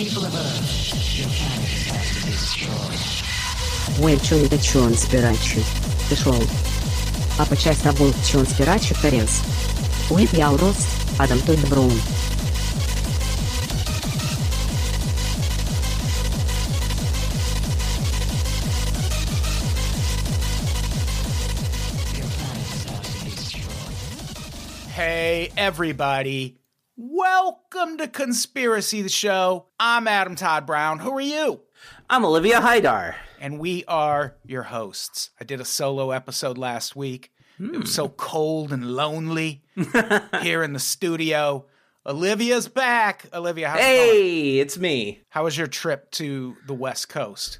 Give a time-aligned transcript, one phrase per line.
[0.00, 3.02] People of Earth, your planet has to be destroyed.
[4.00, 5.62] Ой, чё это чё он спирачу?
[6.08, 6.42] Ты шел.
[7.38, 9.42] А по часть тобой чё он спирачу тарес?
[10.10, 10.76] Ой, я урос,
[11.18, 11.92] Адам той добром.
[22.16, 23.96] Your planet is about to be destroyed.
[24.94, 26.56] Hey, everybody.
[26.97, 29.67] Welcome to Conspiracy the Show.
[29.79, 30.99] I'm Adam Todd Brown.
[30.99, 31.61] Who are you?
[32.09, 33.15] I'm Olivia Hydar.
[33.39, 35.29] And we are your hosts.
[35.39, 37.31] I did a solo episode last week.
[37.57, 38.15] It was so hmm.
[38.17, 39.63] cold and lonely
[40.41, 41.65] here in the studio.
[42.05, 43.25] Olivia's back.
[43.33, 43.95] Olivia, how's it going?
[43.95, 45.21] Hey, it's me.
[45.29, 47.59] How was your trip to the West Coast?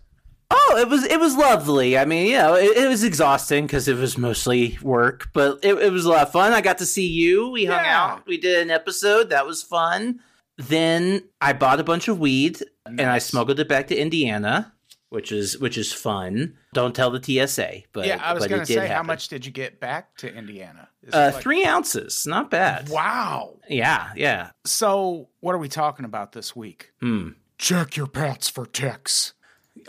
[0.53, 1.97] Oh, it was it was lovely.
[1.97, 5.73] I mean, you know, it, it was exhausting because it was mostly work, but it,
[5.75, 6.53] it was a lot of fun.
[6.53, 7.49] I got to see you.
[7.49, 8.03] We hung Yeah.
[8.13, 8.27] out.
[8.27, 9.29] We did an episode.
[9.29, 10.19] That was fun.
[10.57, 14.73] Then I bought a bunch of weed and I smuggled it back to Indiana,
[15.09, 16.55] which is which is fun.
[16.73, 19.51] Don't tell the TSA, but yeah, I was going to say, how much did you
[19.51, 20.89] get back to Indiana?
[21.11, 22.89] Uh, like- three ounces, not bad.
[22.89, 23.57] Wow.
[23.69, 24.51] Yeah, yeah.
[24.65, 26.91] So, what are we talking about this week?
[26.99, 27.29] Hmm.
[27.57, 29.33] Check your pants for ticks.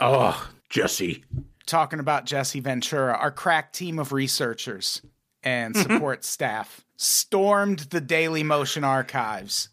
[0.00, 1.24] Oh, Jesse.
[1.66, 5.02] talking about Jesse Ventura, our crack team of researchers
[5.42, 5.92] and mm-hmm.
[5.92, 9.68] support staff stormed the Daily Motion archives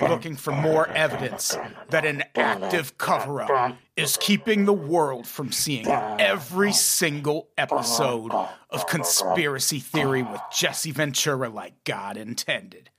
[0.00, 1.56] looking for more evidence
[1.90, 8.32] that an active cover up is keeping the world from seeing every single episode
[8.70, 12.90] of Conspiracy Theory with Jesse Ventura like God intended.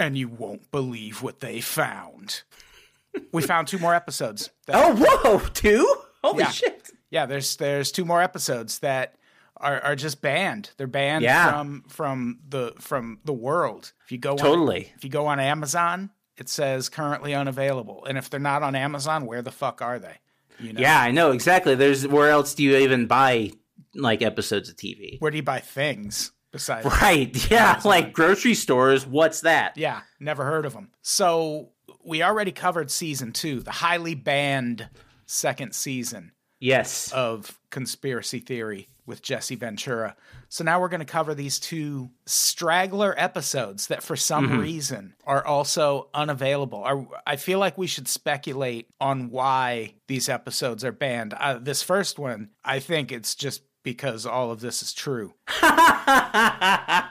[0.00, 2.42] And you won't believe what they found.
[3.32, 4.50] We found two more episodes.
[4.68, 5.86] Oh, whoa, two?
[6.22, 6.50] Holy Yeah.
[6.50, 6.90] shit.
[7.10, 9.14] yeah, there's there's two more episodes that
[9.56, 10.70] are, are just banned.
[10.76, 11.50] They're banned Yeah.
[11.50, 13.92] from from the from the world.
[14.04, 14.92] If you go on, Totally.
[14.96, 18.04] if you go on Amazon, it says currently unavailable.
[18.04, 20.16] And if they're not on Amazon, where the fuck are they?
[20.60, 21.74] You know, Yeah, I know exactly.
[21.74, 23.52] There's where else do you even buy
[23.94, 25.18] like episodes of TV?
[25.20, 26.86] where do you buy things besides?
[26.86, 27.34] Right.
[27.50, 29.06] Yeah, like grocery stores.
[29.06, 29.76] What's that?
[29.76, 30.90] Yeah, never heard of them.
[31.02, 31.70] So
[32.08, 34.88] we already covered season two, the highly banned
[35.26, 36.32] second season.
[36.60, 37.12] Yes.
[37.12, 40.16] of conspiracy theory with Jesse Ventura.
[40.48, 45.46] So now we're going to cover these two straggler episodes that for some reason are
[45.46, 46.84] also unavailable.
[46.84, 51.32] I, I feel like we should speculate on why these episodes are banned.
[51.34, 55.32] Uh, this first one, I think it's just because all of this is true.
[55.62, 57.08] oh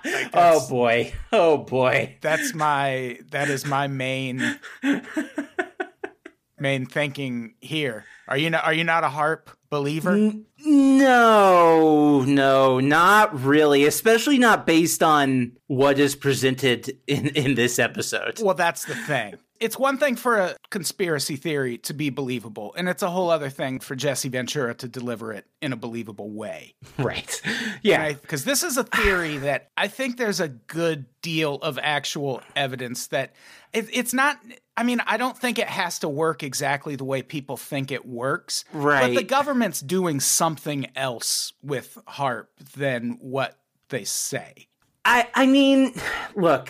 [0.70, 1.12] boy.
[1.34, 2.18] Oh boy.
[2.22, 4.60] That's my that is my main
[6.60, 8.06] main thinking here.
[8.28, 10.34] Are you not, are you not a harp believer?
[10.64, 13.86] No, no, not really.
[13.86, 18.40] Especially not based on what is presented in in this episode.
[18.40, 19.38] Well, that's the thing.
[19.60, 23.50] It's one thing for a conspiracy theory to be believable, and it's a whole other
[23.50, 26.74] thing for Jesse Ventura to deliver it in a believable way.
[26.98, 27.42] Right.
[27.84, 28.14] Yeah.
[28.14, 33.08] Because this is a theory that I think there's a good deal of actual evidence
[33.08, 33.34] that
[33.72, 34.40] it, it's not.
[34.76, 38.06] I mean, I don't think it has to work exactly the way people think it
[38.06, 38.66] works.
[38.74, 39.08] Right.
[39.08, 43.58] But the government's doing something else with HARP than what
[43.90, 44.68] they say.
[45.08, 45.94] I I mean,
[46.36, 46.70] look,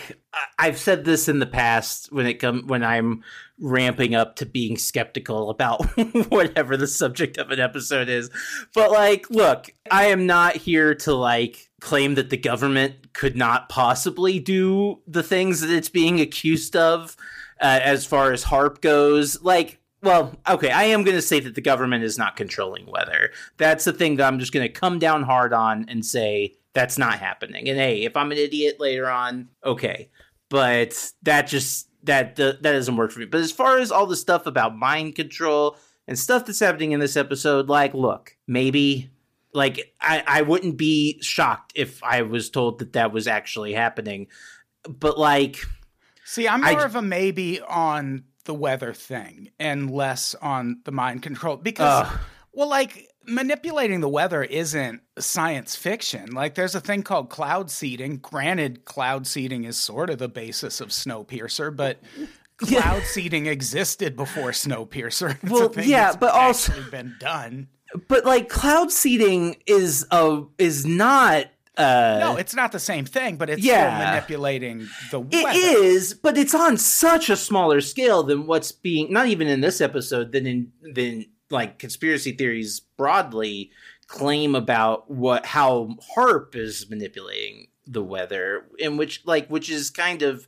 [0.59, 3.23] I've said this in the past when it come when I'm
[3.59, 5.83] ramping up to being skeptical about
[6.29, 8.29] whatever the subject of an episode is.
[8.75, 13.69] But like, look, I am not here to like claim that the government could not
[13.69, 17.17] possibly do the things that it's being accused of
[17.59, 19.41] uh, as far as harp goes.
[19.41, 23.31] Like well, okay, I am going to say that the government is not controlling weather.
[23.57, 26.99] That's the thing that I'm just going to come down hard on and say that's
[26.99, 27.67] not happening.
[27.67, 30.11] And hey, if I'm an idiot later on, okay.
[30.47, 33.25] But that just that that doesn't work for me.
[33.25, 35.75] But as far as all the stuff about mind control
[36.07, 39.09] and stuff that's happening in this episode, like, look, maybe
[39.53, 44.27] like I I wouldn't be shocked if I was told that that was actually happening.
[44.87, 45.65] But like
[46.25, 50.91] See, I'm more j- of a maybe on the weather thing and less on the
[50.91, 52.19] mind control because, Ugh.
[52.53, 56.31] well, like manipulating the weather isn't science fiction.
[56.33, 58.17] Like, there's a thing called cloud seeding.
[58.17, 61.99] Granted, cloud seeding is sort of the basis of Snowpiercer, but
[62.57, 65.37] cloud seeding existed before Snowpiercer.
[65.43, 67.67] It's Well, yeah, but also- been done.
[68.09, 71.45] But like cloud seeding is a is not
[71.77, 73.95] uh No, it's not the same thing, but it's Yeah.
[73.97, 75.57] still manipulating the It weather.
[75.59, 79.79] is, but it's on such a smaller scale than what's being not even in this
[79.79, 83.71] episode than in than like conspiracy theories broadly
[84.07, 90.21] claim about what how harp is manipulating the weather in which like which is kind
[90.21, 90.47] of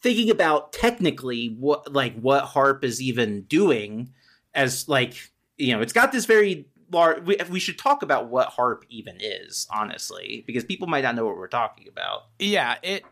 [0.00, 4.10] thinking about technically what like what harp is even doing
[4.54, 8.48] as like you know it's got this very large we, we should talk about what
[8.48, 13.04] harp even is honestly because people might not know what we're talking about Yeah, it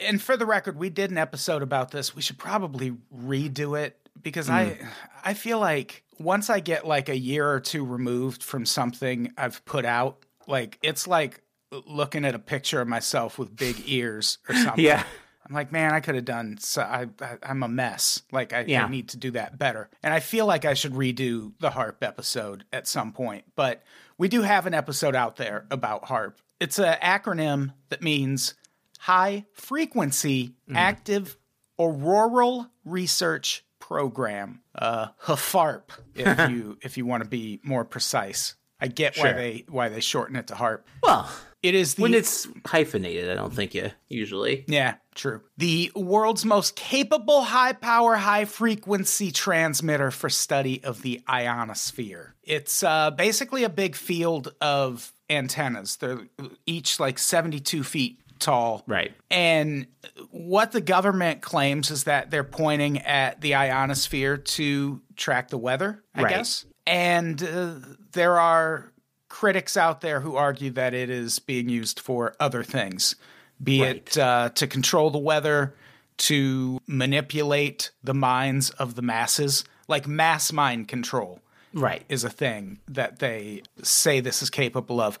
[0.00, 2.14] and for the record, we did an episode about this.
[2.14, 4.86] We should probably redo it because I Hmm.
[5.24, 9.64] I feel like once I get like a year or two removed from something I've
[9.64, 11.42] put out, like it's like
[11.86, 14.84] looking at a picture of myself with big ears or something.
[14.84, 15.04] Yeah.
[15.46, 16.56] I'm like, man, I could have done.
[16.58, 18.22] So I, I I'm a mess.
[18.32, 18.86] Like I, Yeah.
[18.86, 19.90] I need to do that better.
[20.02, 23.44] And I feel like I should redo the harp episode at some point.
[23.54, 23.82] But
[24.16, 26.40] we do have an episode out there about harp.
[26.60, 28.54] It's an acronym that means
[29.00, 30.76] high frequency mm.
[30.76, 31.36] active
[31.78, 34.60] auroral research program.
[34.74, 35.82] Uh, HFARP,
[36.14, 38.54] if you if you want to be more precise.
[38.80, 40.86] I get why they why they shorten it to harp.
[41.02, 41.30] well
[41.62, 45.42] It is the when it's hyphenated i don't think you usually Yeah, true.
[45.58, 52.34] The world's most capable high power, high frequency transmitter for study of the ionosphere.
[52.42, 55.96] It's uh, basically a big field of antennas.
[55.96, 56.26] They're
[56.66, 58.84] each like 72 feet tall.
[58.86, 59.12] Right.
[59.30, 59.86] And
[60.30, 66.02] what the government claims is that they're pointing at the ionosphere to track the weather,
[66.14, 66.30] I Right.
[66.36, 66.64] guess.
[66.86, 67.74] And uh,
[68.12, 68.92] there are
[69.28, 73.16] critics out there who argue that it is being used for other things,
[73.62, 75.74] be it uh, to control the weather,
[76.16, 81.40] to manipulate the minds of the masses, like mass mind control
[81.72, 85.18] right is a thing that they say this is capable of.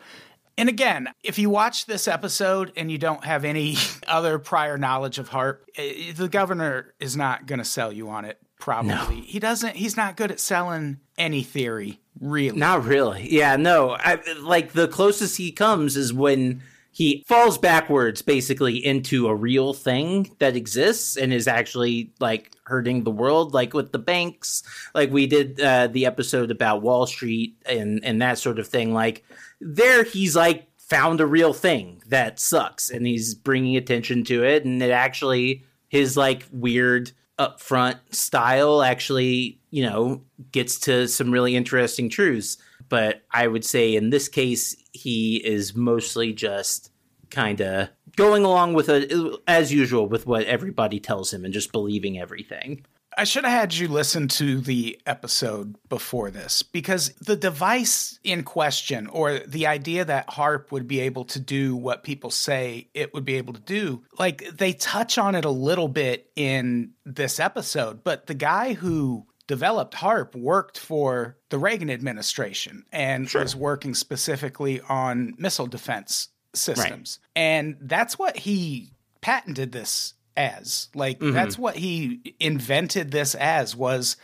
[0.56, 5.18] And again, if you watch this episode and you don't have any other prior knowledge
[5.18, 8.38] of harp, eh, the governor is not going to sell you on it.
[8.60, 9.76] Probably he doesn't.
[9.76, 12.58] He's not good at selling any theory, really.
[12.58, 13.28] Not really.
[13.30, 13.90] Yeah, no.
[13.90, 19.74] I, like the closest he comes is when he falls backwards basically into a real
[19.74, 24.62] thing that exists and is actually like hurting the world like with the banks.
[24.94, 28.92] Like we did uh, the episode about wall street and and that sort of thing.
[28.92, 29.24] Like
[29.60, 34.64] there he's like found a real thing that sucks and he's bringing attention to it.
[34.64, 40.22] And it actually his like weird upfront style actually you know
[40.52, 42.56] gets to some really interesting truths.
[42.88, 46.90] But i would say in this case he is mostly just
[47.30, 51.72] kind of going along with a as usual with what everybody tells him and just
[51.72, 52.84] believing everything
[53.16, 58.42] I should have had you listen to the episode before this because the device in
[58.42, 63.14] question, or the idea that HARP would be able to do what people say it
[63.14, 67.38] would be able to do, like they touch on it a little bit in this
[67.38, 68.02] episode.
[68.02, 74.80] But the guy who developed HARP worked for the Reagan administration and was working specifically
[74.88, 77.18] on missile defense systems.
[77.36, 80.88] And that's what he patented this as.
[80.94, 81.32] Like mm-hmm.
[81.32, 84.16] that's what he invented this as was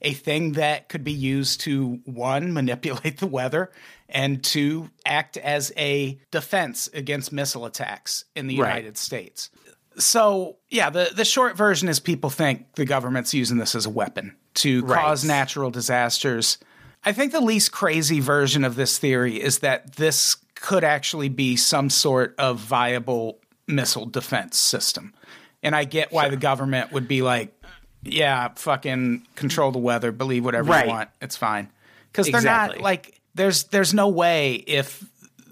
[0.00, 3.70] a thing that could be used to one manipulate the weather
[4.08, 8.68] and two act as a defense against missile attacks in the Right.
[8.68, 9.50] United States.
[9.98, 13.90] So, yeah, the the short version is people think the government's using this as a
[13.90, 15.02] weapon to Right.
[15.02, 16.58] cause natural disasters.
[17.04, 21.56] I think the least crazy version of this theory is that this could actually be
[21.56, 25.14] some sort of viable missile defense system.
[25.62, 27.54] And I get why the government would be like,
[28.02, 30.84] yeah, fucking control the weather, believe whatever Right.
[30.86, 31.70] you want, it's fine.
[32.12, 35.04] Cuz they're not like there's there's no way if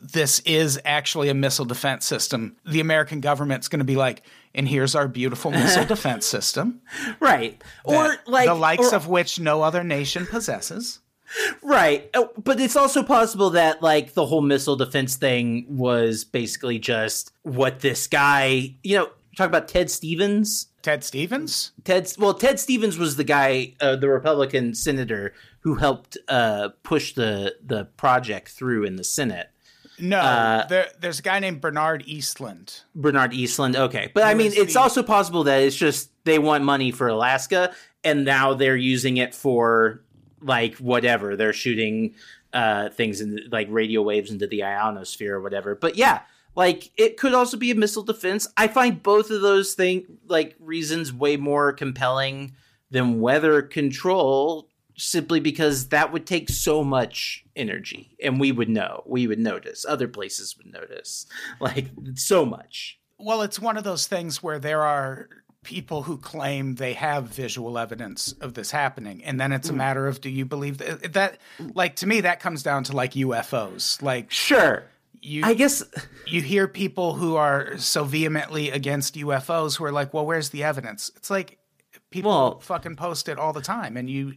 [0.02, 4.22] this is actually a missile defense system, the American government's going to be like,
[4.54, 6.80] and here's our beautiful missile defense system,
[7.20, 11.00] right or like the likes or- of which no other nation possesses.
[11.62, 12.08] Right.
[12.14, 17.32] Oh, But it's also possible that like the whole missile defense thing was basically just
[17.42, 20.68] what this guy, you know, talk about Ted Stevens.
[20.82, 21.72] Ted Stevens?
[21.84, 27.12] Ted well, Ted Stevens was the guy, uh, the Republican senator who helped uh, push
[27.14, 29.48] the the project through in the Senate.
[29.98, 32.82] No, Uh, there, there's a guy named Bernard Eastlund.
[32.94, 33.74] Bernard Eastlund.
[33.76, 37.08] Okay, but I mean, it's the- also possible that it's just they want money for
[37.08, 40.02] Alaska, and now they're using it for
[40.46, 41.36] like whatever.
[41.36, 42.14] They're shooting
[42.52, 45.74] uh, things in like radio waves into the ionosphere or whatever.
[45.74, 46.22] But yeah,
[46.54, 48.48] like it could also be a missile defense.
[48.56, 52.54] I find both of those thing like reasons way more compelling
[52.90, 59.02] than weather control simply because that would take so much energy and we would know
[59.06, 61.26] we would notice other places would notice
[61.60, 65.28] like so much Well, it's one of those things where there are
[65.66, 69.78] people who claim they have visual evidence of this happening, and then it's a hmm.
[69.78, 71.12] matter of do you believe that?
[71.14, 71.38] that
[71.74, 74.00] like to me, that comes down to like UFOs.
[74.00, 74.84] Like sure
[75.20, 75.82] you, i guess
[76.26, 80.62] you hear people who are so vehemently against UFOs who are like, "Well, where's the
[80.62, 81.58] evidence?" It's like
[82.10, 84.34] people Well- fucking post it all the time, and you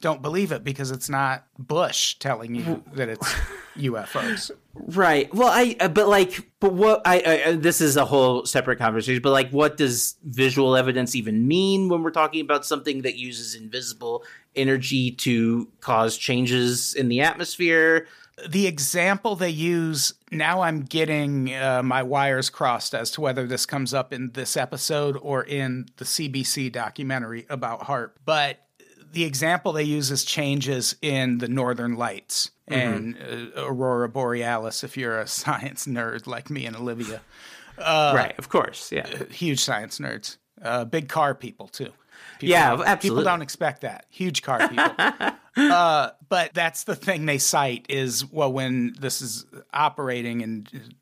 [0.00, 3.34] don't believe it because it's not Bush telling you that it's
[3.76, 4.50] UFOs.
[4.74, 5.32] Right.
[5.34, 8.78] Well, I uh, but like but what I, I uh, this is a whole separate
[8.78, 9.22] conversation.
[9.22, 13.54] But like, what does visual evidence even mean when we're talking about something that uses
[13.54, 14.24] invisible
[14.56, 18.06] energy to cause changes in the atmosphere?
[18.48, 23.66] the example they use now i'm getting uh, my wires crossed as to whether this
[23.66, 28.60] comes up in this episode or in the cbc documentary about harp but
[29.12, 33.16] the example they use is changes in the northern lights and
[33.56, 37.20] uh, aurora borealis if you're a science nerd like me and olivia
[37.78, 38.34] right.
[38.38, 38.92] Of course.
[38.92, 39.06] Yeah.
[39.30, 41.92] huge science nerds uh, big car people too
[42.38, 44.06] People Yeah, don't- People don't expect that.
[44.08, 44.92] Huge car people.
[45.56, 50.94] uh, but that's the thing they cite is well, when this is operating and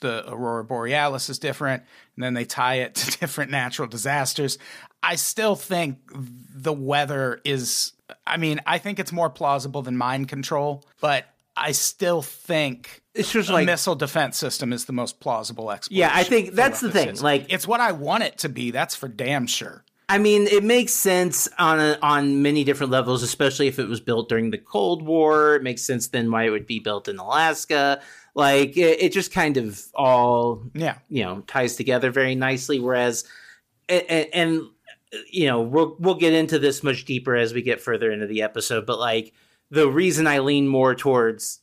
[0.00, 1.82] the aurora borealis is different,
[2.16, 4.58] and then they tie it to different natural disasters.
[5.02, 7.92] I still think the weather is.
[8.26, 11.26] I mean, I think it's more plausible than mind control, but
[11.56, 16.00] I still think It's just a like missile defense system is the most plausible explanation.
[16.00, 17.22] Yeah, I think that's the thing, is.
[17.22, 18.70] like- it's what I want it to be.
[18.70, 19.84] That's for damn sure.
[20.10, 24.00] I mean, it makes sense on a, on many different levels, especially if it was
[24.00, 25.56] built during the Cold War.
[25.56, 28.00] It makes sense then why it would be built in Alaska.
[28.38, 30.98] Like it, it just kind of all Yeah.
[31.08, 32.78] you know ties together very nicely.
[32.78, 33.24] Whereas,
[33.88, 34.62] and, and
[35.28, 38.42] you know we'll we'll get into this much deeper as we get further into the
[38.42, 38.86] episode.
[38.86, 39.34] But like
[39.72, 41.60] the reason I lean more towards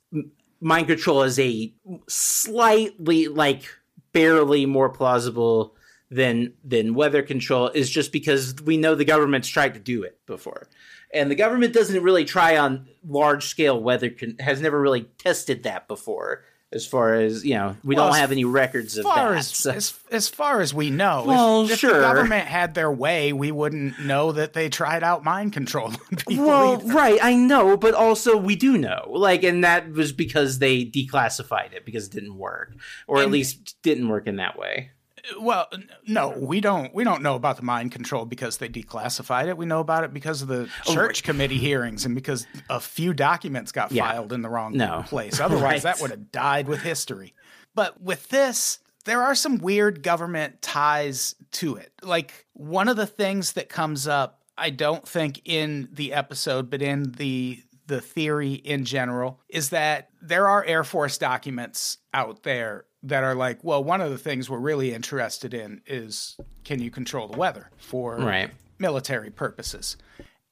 [0.60, 1.74] mind control as a
[2.10, 3.64] slightly like
[4.12, 5.76] barely more plausible
[6.12, 10.20] than than weather control is just because we know the government's tried to do it
[10.26, 10.68] before
[11.14, 15.64] and the government doesn't really try on large scale weather con- has never really tested
[15.64, 16.44] that before
[16.76, 19.72] as far as you know we Well, don't have any records of that as, so-
[19.72, 21.94] as as far as we know, if- Well, if, sure.
[21.94, 26.18] the government had their way, we wouldn't know that they tried out mind control on
[26.28, 26.46] people.
[26.46, 26.94] well either.
[26.94, 31.74] right i know but also we do know like and that was because they declassified
[31.74, 32.74] it because it didn't work
[33.08, 34.92] or at least didn't work in that way
[35.40, 35.68] Well,
[36.08, 36.94] no, we don't.
[36.94, 39.58] We don't know about the mind control because they declassified it.
[39.58, 43.14] We know about it because of the oh, church committee hearings and because a few
[43.14, 44.12] documents got Yeah.
[44.12, 45.04] filed in the wrong No.
[45.08, 45.40] place.
[45.40, 45.94] Otherwise, Right.
[45.96, 47.34] that would have died with history.
[47.74, 51.92] But with this, there are some weird government ties to it.
[52.02, 56.82] Like one of the things that comes up, I don't think in the episode, but
[56.82, 62.86] in the the theory in general is that there are Air Force documents out there
[63.08, 66.92] that are like, well, one of the things we're really interested in is can you
[66.92, 68.50] control the weather for Right.
[68.80, 69.98] military purposes?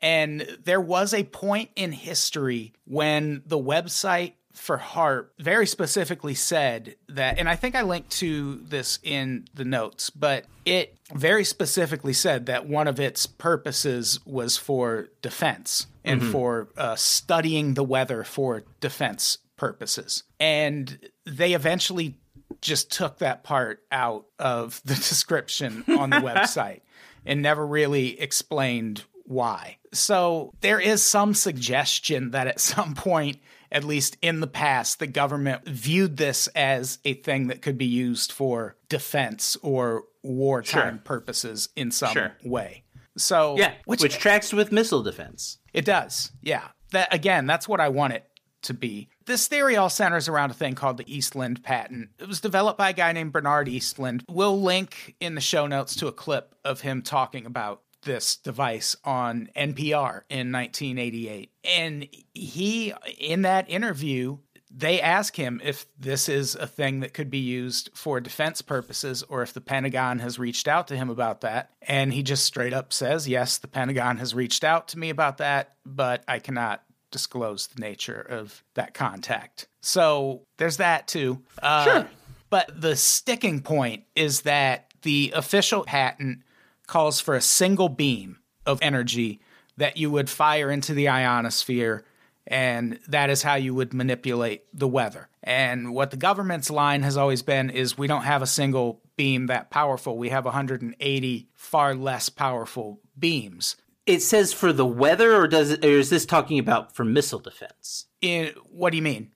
[0.01, 6.95] And there was a point in history when the website for HARP very specifically said
[7.09, 12.13] that, and I think I linked to this in the notes, but it very specifically
[12.13, 18.23] said that one of its purposes was for defense and for uh, studying the weather
[18.23, 20.23] for defense purposes.
[20.39, 22.17] And they eventually
[22.63, 26.81] just took that part out of the description on the website
[27.25, 29.77] and never really explained why.
[29.93, 33.37] So there is some suggestion that at some point,
[33.71, 37.85] at least in the past, the government viewed this as a thing that could be
[37.85, 41.01] used for defense or wartime Sure.
[41.03, 42.33] purposes in some Sure.
[42.43, 42.83] way.
[43.17, 46.31] So yeah which, tracks with missile defense it does.
[46.41, 46.67] Yeah.
[46.91, 48.27] That again, that's what I want it
[48.63, 49.09] to be.
[49.25, 52.09] This theory all centers around a thing called the Eastlund patent.
[52.19, 54.23] It was developed by a guy named Bernard Eastlund.
[54.29, 58.95] We'll link in the show notes to a clip of him talking about this device
[59.05, 61.51] on NPR in 1988.
[61.63, 64.37] And he in that interview
[64.75, 69.21] they ask him if this is a thing that could be used for defense purposes
[69.29, 71.69] or if the Pentagon has reached out to him about that.
[71.83, 75.37] And he just straight up says, Yes, the Pentagon has reached out to me about
[75.37, 79.67] that, but I cannot disclose the nature of that contact.
[79.81, 81.41] So there's that too.
[81.61, 82.09] Uh, Sure.
[82.49, 86.39] But the sticking point is that the official patent
[86.85, 89.39] calls for a single beam of energy
[89.77, 92.03] that you would fire into the ionosphere
[92.45, 95.29] And that is how you would manipulate the weather.
[95.41, 99.47] And what the government's line has always been is we don't have a single beam
[99.47, 100.17] that powerful.
[100.17, 103.77] We have 180 far less powerful beams.
[104.05, 107.39] It says for the weather, or does it, or is this talking about for missile
[107.39, 108.05] defense?
[108.21, 109.31] In what do you mean?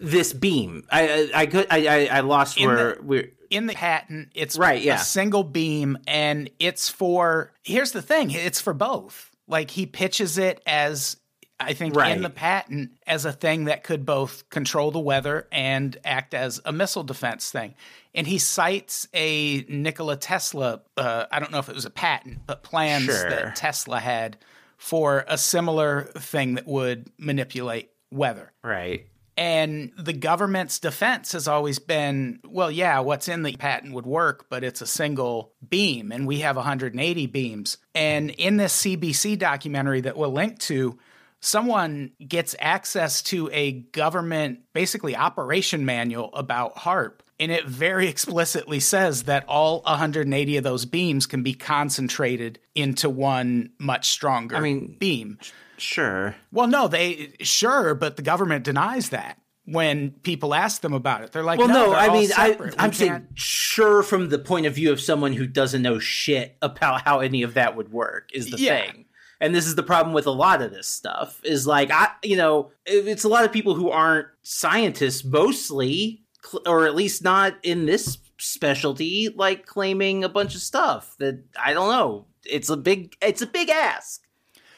[0.00, 3.30] This beam, I I I, could- I, I, I lost In where the- we're.
[3.50, 4.96] in the patent it's Right, yeah.
[4.96, 10.36] a single beam and it's for here's the thing it's for both like he pitches
[10.38, 11.16] it as
[11.64, 12.16] i think Right.
[12.16, 16.60] in the patent as a thing that could both control the weather and act as
[16.64, 17.74] a missile defense thing
[18.14, 22.40] and he cites a nikola tesla uh, i don't know if it was a patent
[22.46, 23.28] but plans Sure.
[23.30, 24.36] that tesla had
[24.76, 29.06] for a similar thing that would manipulate weather Right.
[29.36, 34.46] and the government's defense has always been, well, yeah, what's in the patent would work,
[34.48, 37.78] but it's a single beam, and we have 180 beams.
[37.96, 40.96] And in this CBC documentary that we'll link to,
[41.44, 47.22] someone gets access to a government, basically, operation manual about HARP.
[47.38, 53.10] And it very explicitly says that all 180 of those beams can be concentrated into
[53.10, 55.38] one much stronger I mean, beam.
[55.76, 56.34] Sure.
[56.52, 61.32] Well, no, they sure, but the government denies that when people ask them about it.
[61.32, 62.74] They're like, Well, no, no, I mean, I, separate.
[62.78, 67.02] I'm saying sure from the point of view of someone who doesn't know shit about
[67.02, 68.80] how any of that would work is the Yeah.
[68.82, 69.06] thing.
[69.40, 72.36] And this is the problem with a lot of this stuff is like I, you
[72.36, 76.22] know, it's a lot of people who aren't scientists mostly,
[76.66, 81.72] or at least not in this specialty, like claiming a bunch of stuff that I
[81.72, 82.26] don't know.
[82.44, 84.22] It's a big, it's a big ask.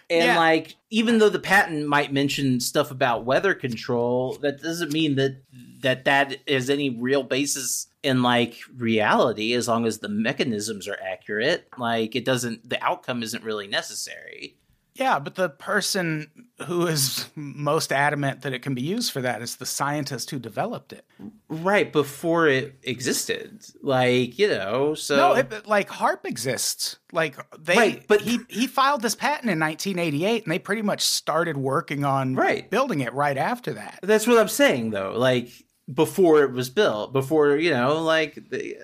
[0.09, 0.39] And Yeah.
[0.39, 5.43] like, even though the patent might mention stuff about weather control, that doesn't mean that
[5.81, 9.53] that that is any real basis in like reality.
[9.55, 14.57] As long as the mechanisms are accurate, like it doesn't, the outcome isn't really necessary.
[14.95, 16.31] yeah, but the person
[16.67, 20.39] who is most adamant that it can be used for that is the scientist who
[20.39, 21.05] developed it.
[21.51, 26.97] Right before it existed, like you know, so no, it, like HARP exists.
[27.13, 31.03] Like they, Right, but- he he filed this patent in 1988, and they pretty much
[31.03, 32.69] started working on Right.
[32.71, 33.99] building it right after that.
[34.03, 35.13] That's what I'm saying, though.
[35.17, 35.51] Like
[35.93, 38.39] before it was built, before you know, like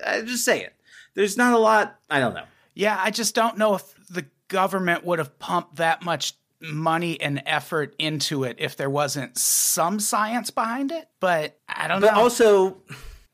[0.07, 0.69] I'm just saying,
[1.15, 1.99] there's not a lot.
[2.11, 2.45] I don't know.
[2.75, 7.43] Yeah, I just don't know if the government would have pumped that much money and
[7.45, 11.09] effort into it if there wasn't some science behind it.
[11.21, 12.21] But I don't But know.
[12.21, 12.79] also,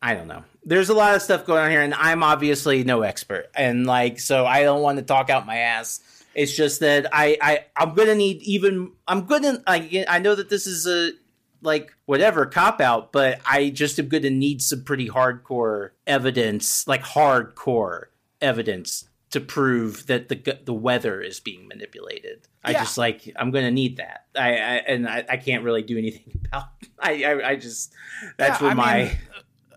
[0.00, 0.44] I don't know.
[0.64, 4.18] There's a lot of stuff going on here, and I'm obviously no expert, and like,
[4.20, 6.00] so I don't want to talk out my ass.
[6.35, 8.92] It's just that I, I, I'm gonna need even.
[9.07, 9.62] I'm gonna.
[9.66, 11.12] I, I know that this is a
[11.62, 17.03] like whatever cop out, but I just am gonna need some pretty hardcore evidence, like
[17.03, 18.05] hardcore
[18.40, 22.49] evidence, to prove that the the weather is being manipulated.
[22.64, 22.81] I Yeah.
[22.81, 24.27] just like I'm gonna need that.
[24.37, 26.64] I, I and I, I can't really do anything about.
[26.99, 27.92] I I, I just
[28.37, 29.18] that's Yeah, I my mean,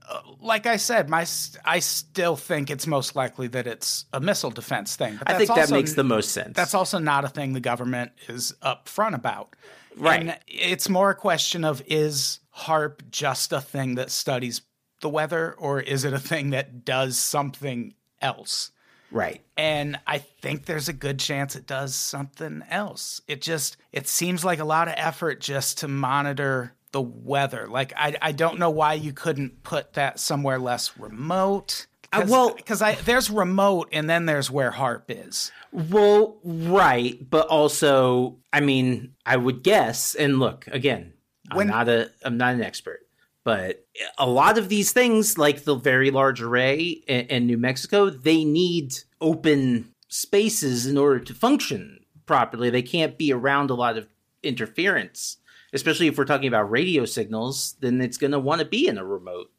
[0.10, 1.26] uh, like I said, my
[1.66, 5.18] I still think it's most likely that it's a missile defense thing.
[5.18, 6.56] But I think that makes the most sense.
[6.56, 9.56] That's also not a thing the government is upfront about.
[9.98, 10.22] Right.
[10.22, 14.62] And it's more a question of is HARP just a thing that studies
[15.02, 18.72] the weather, or is it a thing that does something else?
[19.12, 19.42] right.
[19.58, 23.22] and I think there's a good chance it does something else.
[23.28, 27.68] It just it seems like a lot of effort just to monitor the weather.
[27.68, 31.88] Like I I don't know why you couldn't put that somewhere less remote.
[32.14, 35.52] Uh, well- because I there's remote and then there's where harp is.
[35.72, 40.16] Well, right, but also, I mean, I would guess.
[40.16, 41.14] And look, again,
[41.54, 43.00] When- I'm not a I'm not an expert,
[43.44, 43.86] but
[44.18, 48.44] a lot of these things, like the very large array in, in New Mexico, they
[48.44, 52.70] need open spaces in order to function properly.
[52.70, 54.08] They can't be around a lot of
[54.44, 55.38] interference,
[55.72, 57.76] especially if we're talking about radio signals.
[57.80, 59.52] Then it's going to want to be in a remote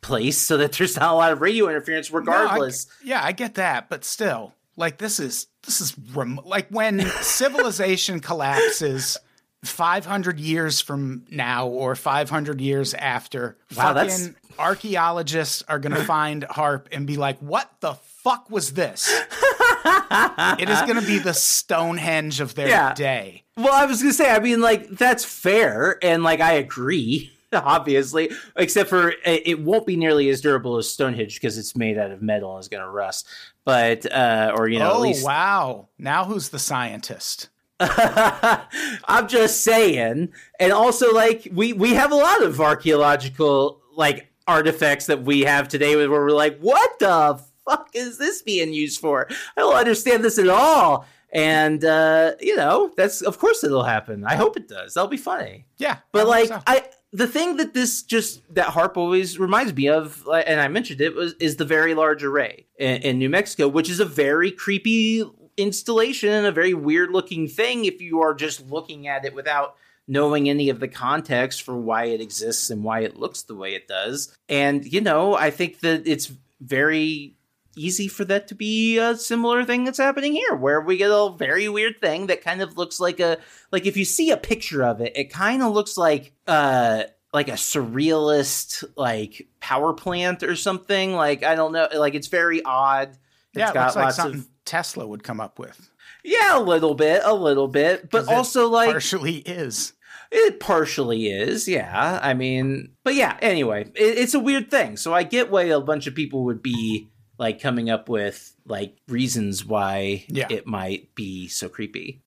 [0.00, 2.86] place so that there's not a lot of radio interference, No, I- regardless.
[3.02, 8.20] yeah, I get that, but still, like this is this is rem- like when civilization
[8.20, 9.16] collapses
[9.64, 16.44] 500 years from now or 500 years after Wow, that's- archaeologists are going to find
[16.44, 19.08] harp and be like what the fuck was this
[19.88, 22.94] it is going to be the stonehenge of their Yeah.
[22.94, 27.32] day Well, I was gonna say, I mean, like that's fair, and like I agree,
[27.64, 31.98] obviously, except for it, it won't be nearly as durable as Stonehenge because it's made
[31.98, 33.26] out of metal and is gonna rust.
[33.64, 37.48] But uh, or you know, oh at least wow now who's the scientist
[37.80, 40.32] I'm just saying.
[40.58, 45.68] And also, like we we have a lot of archaeological like artifacts that we have
[45.68, 49.26] today where we're like, what the fuck is this being used for?
[49.30, 51.06] I don't understand this at all.
[51.32, 54.24] And uh, you know, that's of course it'll happen.
[54.24, 54.94] I hope it does.
[54.94, 55.66] That'll be funny.
[55.76, 56.62] Yeah, But I like so.
[56.66, 61.00] I the thing that this just that harp always reminds me of, and I mentioned
[61.00, 64.50] it was is the very large array in, in New Mexico, which is a very
[64.50, 65.24] creepy
[65.56, 69.76] installation and a very weird looking thing if you are just looking at it without
[70.06, 73.74] knowing any of the context for why it exists and why it looks the way
[73.74, 74.36] it does.
[74.50, 77.35] And you know, I think that it's very
[77.76, 81.34] easy for that to be a similar thing that's happening here where we get a
[81.36, 83.38] very weird thing that kind of looks like a
[83.70, 87.48] like if you see a picture of it it kind of looks like uh like
[87.48, 93.08] a surrealist like power plant or something like i don't know like it's very odd
[93.10, 93.18] It's
[93.54, 95.90] yeah, it got looks like something of Tesla would come up with.
[96.24, 99.92] yeah a little bit a little bit but also like partially is.
[100.32, 102.18] it partially is, yeah.
[102.20, 104.96] I mean, but yeah, anyway, it, it's a weird thing.
[104.96, 108.96] So I get why a bunch of people would be like coming up with like
[109.08, 110.46] reasons why Yeah.
[110.50, 112.22] it might be so creepy.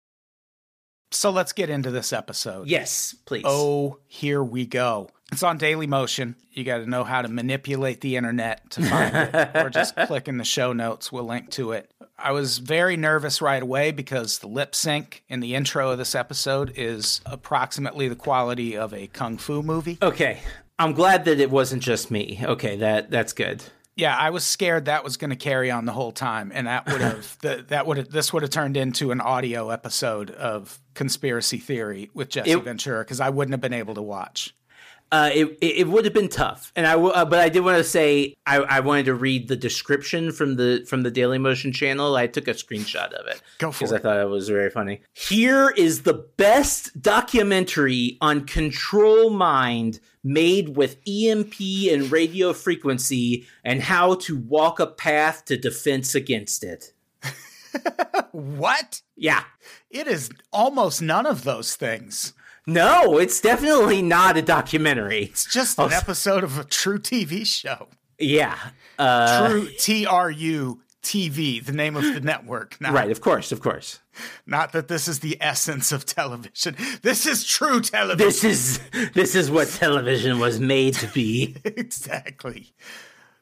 [1.12, 2.68] So let's get into this episode.
[2.68, 3.44] Yes, please.
[3.46, 5.10] Oh, here we go.
[5.32, 6.36] It's on Daily Motion.
[6.52, 10.28] You got to know how to manipulate the internet to find it, or just click
[10.28, 11.12] in the show notes.
[11.12, 11.92] We'll link to it.
[12.18, 16.14] I was very nervous right away because the lip sync in the intro of this
[16.14, 19.98] episode is approximately the quality of a kung fu movie.
[20.02, 20.42] Okay.
[20.78, 22.40] I'm glad that it wasn't just me.
[22.44, 23.64] Okay, that that's good.
[24.00, 26.88] Yeah, I was scared that was going to carry on the whole time, and that
[26.90, 30.80] would have the, that would have this would have turned into an audio episode of
[30.94, 34.56] conspiracy theory with Jesse It- Ventura because I wouldn't have been able to watch.
[35.12, 37.78] Uh, it, it would have been tough, and I w- uh, but I did want
[37.78, 41.72] to say I, I wanted to read the description from the from the Daily Motion
[41.74, 42.16] channel.
[42.16, 43.42] I took a screenshot of it.
[43.58, 45.02] Go for because I thought it was very funny.
[45.14, 51.60] Here is the best documentary on control mind made with EMP
[51.92, 56.94] and radio frequency and how to walk a path to defense against it.
[58.32, 59.02] What?
[59.16, 59.44] Yeah.
[59.90, 62.34] It is almost none of those things.
[62.70, 65.26] No, it's definitely not a documentary.
[65.26, 67.88] It's just an episode of a true TV show.
[68.20, 68.58] Yeah.
[68.98, 72.80] Uh, True T R U TV, the name of the network.
[72.82, 74.00] Not, right, of course, of course.
[74.46, 76.76] not that this is the essence of television.
[77.02, 78.18] This is true television.
[78.28, 78.80] This is
[79.14, 81.56] this is what television was made to be.
[81.64, 82.74] exactly.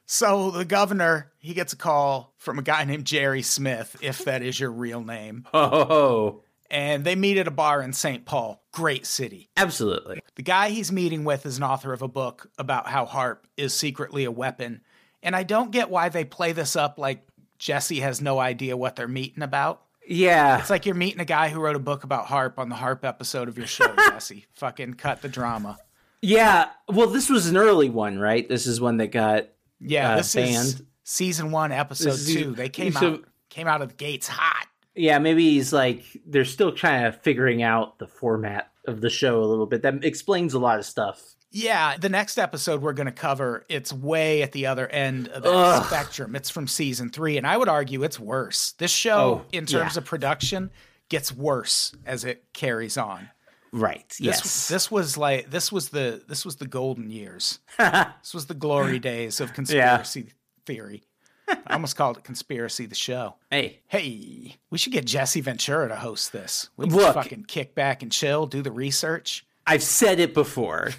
[0.06, 4.42] So the governor, he gets a call from a guy named Jerry Smith, if that
[4.42, 5.46] is your real name.
[5.54, 8.25] Oh, And they meet at a bar in St.
[8.25, 8.62] Paul.
[8.73, 9.49] Great city.
[9.58, 10.21] absolutely.
[10.36, 13.73] The guy he's meeting with is an author of a book about how HARP is
[13.73, 14.82] secretly a weapon.
[15.23, 17.25] And I don't get why they play this up like
[17.58, 19.82] Jesse has no idea what they're meeting about.
[20.08, 20.60] Yeah.
[20.60, 23.03] It's like you're meeting a guy who wrote a book about HARP on the HARP
[23.03, 24.45] episode of your show, Jesse.
[24.53, 25.77] Fucking cut the drama.
[26.21, 26.69] Yeah.
[26.88, 28.47] Well, this was an early one, right?
[28.47, 29.47] This is one that got
[29.80, 32.51] Yeah, Uh, this is season one, episode two.
[32.51, 34.67] They came so- out came out of the gates hot.
[34.97, 39.41] Yeah, maybe he's like they're still kind of figuring out the format of the show
[39.43, 39.81] a little bit.
[39.83, 41.36] That explains a lot of stuff.
[41.49, 45.43] Yeah, the next episode we're going to cover, it's way at the other end of
[45.43, 45.86] the Ugh.
[45.86, 46.36] spectrum.
[46.36, 48.73] It's from season three, and I would argue it's worse.
[48.73, 49.99] This show, Oh, in terms yeah.
[49.99, 50.71] of production,
[51.10, 53.29] gets worse as it carries on.
[53.71, 54.07] Right.
[54.10, 54.67] This, yes.
[54.67, 57.60] this was like this was the this was the golden years.
[57.77, 60.33] this was the glory days of conspiracy
[60.65, 61.03] theory.
[61.49, 63.36] I almost called it conspiracy the show.
[63.51, 63.79] hey.
[63.88, 66.69] Hey, we should get Jesse Ventura to host this.
[66.77, 67.13] We can Look.
[67.13, 69.45] fucking kick back and chill, do the research.
[69.65, 70.91] I've said it before.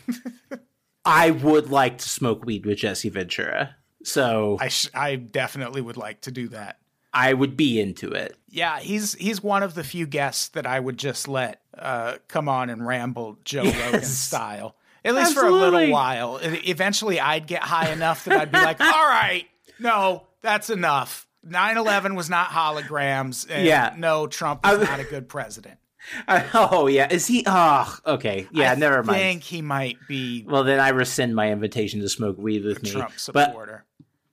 [1.04, 3.76] I would like to smoke weed with Jesse Ventura.
[4.04, 6.78] So I sh- I definitely would like to do that.
[7.12, 8.37] I would be into it.
[8.48, 12.48] Yeah, he's he's one of the few guests that I would just let uh, come
[12.48, 16.38] on and ramble Joe Rogan style, at least for a little while.
[16.42, 19.46] Eventually, I'd get high enough that I'd be like, "All right,
[19.78, 23.46] no, that's enough." 9-11 was not holograms.
[23.48, 23.94] And Yeah.
[23.96, 25.79] no, Trump is not a good president.
[26.55, 27.42] oh yeah, is he?
[27.46, 28.46] Oh, okay.
[28.51, 29.16] Yeah, I never mind.
[29.16, 32.83] I think he might be Well, then I rescind my invitation to smoke weed with
[32.83, 32.90] me.
[32.90, 33.85] Trump But supporter.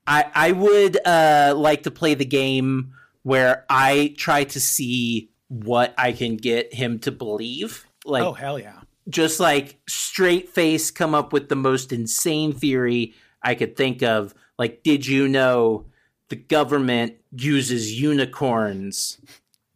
[0.07, 5.93] I, I would uh, like to play the game where I try to see what
[5.97, 7.85] I can get him to believe.
[8.05, 8.81] Like, oh hell yeah!
[9.09, 14.35] just like straight face come up with the most insane theory I could think of.
[14.59, 15.87] Like, did you know
[16.29, 19.19] the government uses unicorns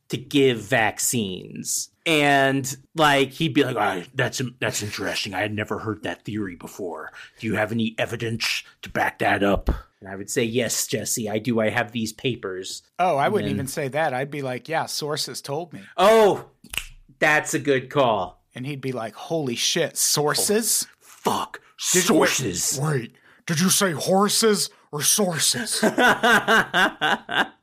[0.10, 1.90] to give vaccines?
[2.06, 5.34] And like he'd be like, "Ah, "That's that's interesting.
[5.36, 7.12] I had never heard that theory before.
[7.40, 11.30] Do you have any evidence to back that up?" And I would say, "Yes, Jesse,
[11.30, 11.60] I do.
[11.60, 14.14] I have these papers." Oh, I wouldn't then- even say that.
[14.16, 16.50] I'd be like, "Yeah, sources told me," Oh,
[17.20, 18.42] that's a good call.
[18.56, 21.62] and he'd be like, "Holy shit, sources." Fuck
[21.94, 22.80] Did- sources.
[22.82, 25.72] Wait, wait, Did you say horses or sources?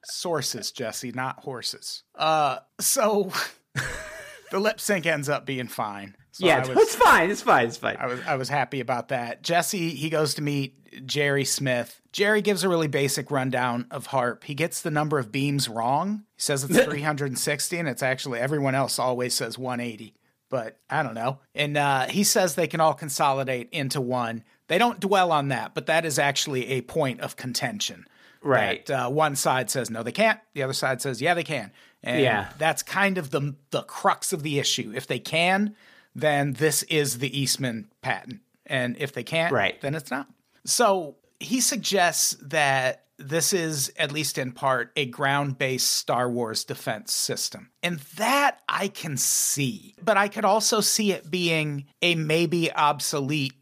[0.05, 2.03] sources, Jesse, not horses.
[2.15, 3.33] Uh, so
[4.51, 6.17] the lip sync ends up being fine.
[6.33, 7.31] So yeah, was- it's fine.
[7.31, 7.67] It's fine.
[7.67, 7.97] It's fine.
[7.99, 9.43] I was I was happy about that.
[9.43, 12.01] Jesse he goes to meet Jerry Smith.
[12.13, 14.45] Jerry gives a really basic rundown of Harp.
[14.45, 16.25] He gets the number of beams wrong.
[16.37, 20.15] He says it's 360 and it's actually everyone else always says 180.
[20.49, 21.41] But I don't know.
[21.55, 24.45] And uh, he says they can all consolidate into one.
[24.69, 28.07] They don't dwell on that, but that is actually a point of contention.
[28.43, 28.85] Right.
[28.87, 30.39] That, uh, one side says no, they can't.
[30.55, 31.73] The other side says yeah, they can.
[32.03, 32.49] And Yeah.
[32.59, 34.93] that's kind of the the crux of the issue.
[34.95, 35.75] If they can,
[36.15, 39.81] then this is the Eastman patent, and if they can't, Right.
[39.81, 40.29] then it's not.
[40.65, 47.13] So he suggests that this is at least in part a ground-based Star Wars defense
[47.13, 49.95] system, and that I can see.
[50.03, 53.55] But I could also see it being a maybe obsolete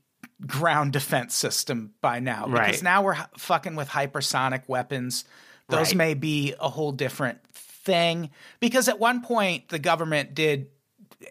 [0.47, 2.83] ground defense system by now because Right.
[2.83, 5.25] now we're fucking with hypersonic weapons.
[5.68, 5.97] Those Right.
[5.97, 10.68] may be a whole different thing because at one point the government did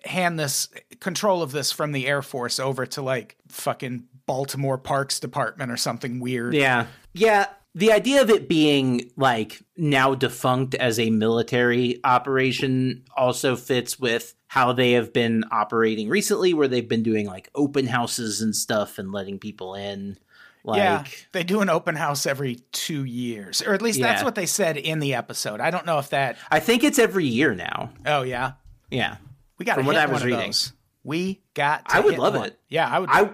[0.06, 5.20] hand this control of this from the Air Force over to like fucking Baltimore Parks
[5.20, 6.54] Department or something weird.
[6.56, 6.86] Yeah.
[7.14, 7.48] Yeah.
[7.76, 14.36] The idea of it being like now defunct as a military operation also fits with
[14.48, 19.00] how they have been operating recently, where they've been doing like open houses and stuff
[19.00, 20.18] and letting people in.
[20.66, 24.36] Like, yeah, they do an open house every two years, or at least that's what
[24.36, 25.60] they said in the episode.
[25.60, 26.38] I don't know if that.
[26.50, 27.90] I think it's every year now.
[28.06, 28.54] Oh yeah,
[28.90, 29.18] Yeah.
[29.58, 30.40] we got From what I was reading.
[30.40, 30.72] those.
[31.04, 31.90] We got.
[31.90, 32.48] To I would love one.
[32.50, 32.60] it.
[32.70, 33.10] Yeah, I would.
[33.12, 33.30] I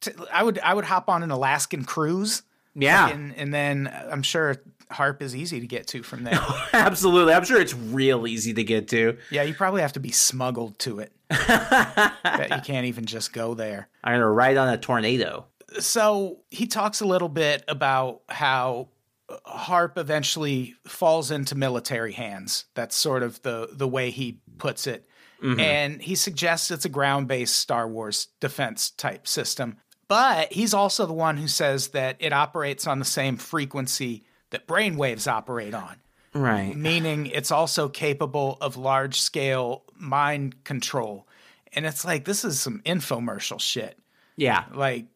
[0.00, 0.58] t- I would.
[0.60, 2.42] I would hop on an Alaskan cruise.
[2.74, 3.08] Yeah.
[3.08, 4.56] and, and then uh, I'm sure
[4.90, 6.40] Harp is easy to get to from there.
[6.72, 7.32] Absolutely.
[7.32, 9.16] I'm sure it's real easy to get to.
[9.30, 11.12] yeah, you probably have to be smuggled to it.
[12.50, 13.88] You can't even just go there.
[14.02, 15.46] I'm gonna ride on a tornado.
[15.78, 18.88] So he talks a little bit about how
[19.28, 22.64] uh, Harp eventually falls into military hands.
[22.74, 25.06] That's sort of the the way he puts it.
[25.42, 25.60] Mm-hmm.
[25.60, 29.76] And he suggests it's a ground based Star Wars defense type system.
[30.10, 34.66] But he's also the one who says that it operates on the same frequency that
[34.66, 35.98] brainwaves operate on.
[36.32, 36.76] Right.
[36.76, 41.28] meaning it's also capable of large scale mind control.
[41.72, 43.98] And it's like, this is some infomercial shit.
[44.36, 44.64] Yeah.
[44.72, 45.06] Like,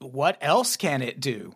[0.00, 1.54] what else can it do?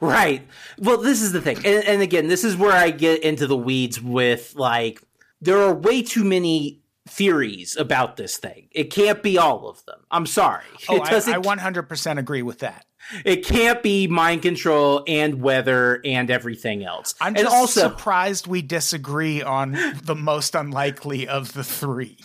[0.00, 0.46] Right.
[0.78, 1.56] Well, this is the thing.
[1.58, 5.00] And, and again, this is where I get into the weeds with like,
[5.40, 8.68] there are way too many theories about this thing.
[8.70, 10.00] It can't be all of them.
[10.10, 10.64] I'm sorry.
[10.88, 11.32] Oh, it I, doesn't.
[11.34, 12.84] I 100% agree with that.
[13.24, 17.14] it can't be mind control and weather and everything else.
[17.20, 22.18] I'm and just also, surprised we disagree on the most unlikely of the three.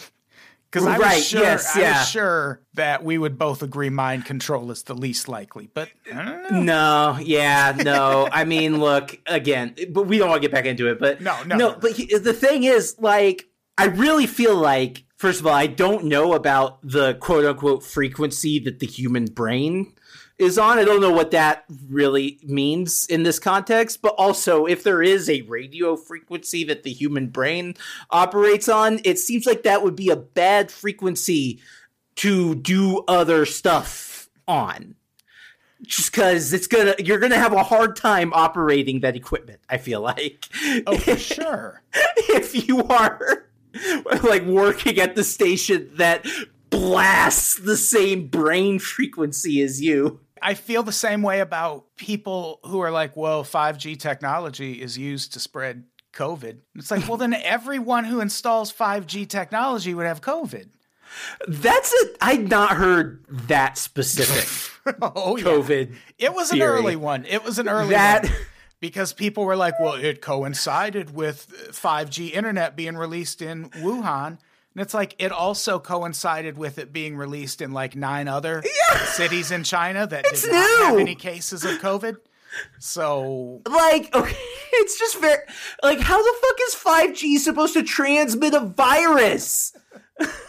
[0.71, 1.99] Because I was Right, sure, yes, I yeah.
[1.99, 5.67] was sure that we would both agree mind control is the least likely.
[5.73, 6.61] But I don't know.
[6.61, 8.29] No, yeah, no.
[8.31, 10.99] I mean, look again, but we don't want to get back into it.
[10.99, 11.69] But No, no, no.
[11.71, 13.48] no, But he, the thing is, like,
[13.79, 18.59] I really feel like, first of all, I don't know about the quote unquote frequency
[18.59, 19.93] that the human brain
[20.37, 20.79] is on.
[20.79, 24.01] I don't know what that really means in this context.
[24.01, 27.75] But also, if there is a radio frequency that the human brain
[28.11, 31.61] operates on, it seems like that would be a bad frequency
[32.15, 34.95] to do other stuff on
[35.83, 40.01] just because it's gonna you're gonna have a hard time operating that equipment i feel
[40.01, 40.45] like
[40.85, 41.81] Oh, for sure.
[41.93, 43.48] if you are
[44.23, 46.25] like working at the station that
[46.69, 52.79] blasts the same brain frequency as you I feel the same way about people who
[52.79, 56.59] are like, well, 5G technology is used to spread COVID.
[56.75, 60.69] It's like, well, then everyone who installs 5G technology would have COVID.
[61.47, 64.47] that's a i'd not heard that specific
[65.01, 65.43] oh, yeah.
[65.43, 67.25] covid It was an early one.
[67.25, 68.33] It was an early That- one.
[68.79, 74.27] Because people were like, well, it coincided with 5G internet being released in Wuhan.
[74.27, 78.63] And it's like, it also coincided with it being released in like nine other
[79.07, 82.17] cities in China that It's did not have any cases of COVID.
[82.79, 84.35] So like okay
[84.73, 85.37] it's just very
[85.83, 89.73] like how the fuck is 5g supposed to transmit a virus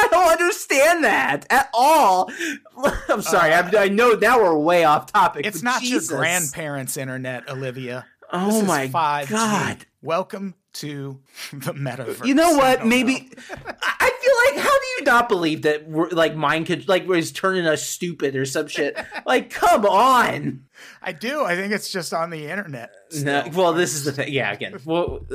[0.00, 2.30] I don't understand that at all.
[3.08, 3.52] I'm sorry.
[3.52, 5.44] I'm, I know now we're way off topic.
[5.44, 6.10] Uh, It's not Jesus.
[6.10, 8.06] your grandparents' internet, Olivia.
[8.32, 9.30] Oh my 5G.
[9.30, 9.86] God.
[10.02, 11.18] Welcome to
[11.52, 12.24] the metaverse.
[12.26, 12.86] You know what?
[12.86, 13.56] Maybe know.
[13.82, 14.07] I I
[14.46, 18.36] like how do you not believe that like mind could like was turning us stupid
[18.36, 18.96] or some shit?
[19.26, 20.64] like, come on.
[21.02, 21.44] I do.
[21.44, 22.90] I think it's just on the internet.
[23.22, 24.32] No, well, this is the thing.
[24.32, 25.26] Yeah, again, well,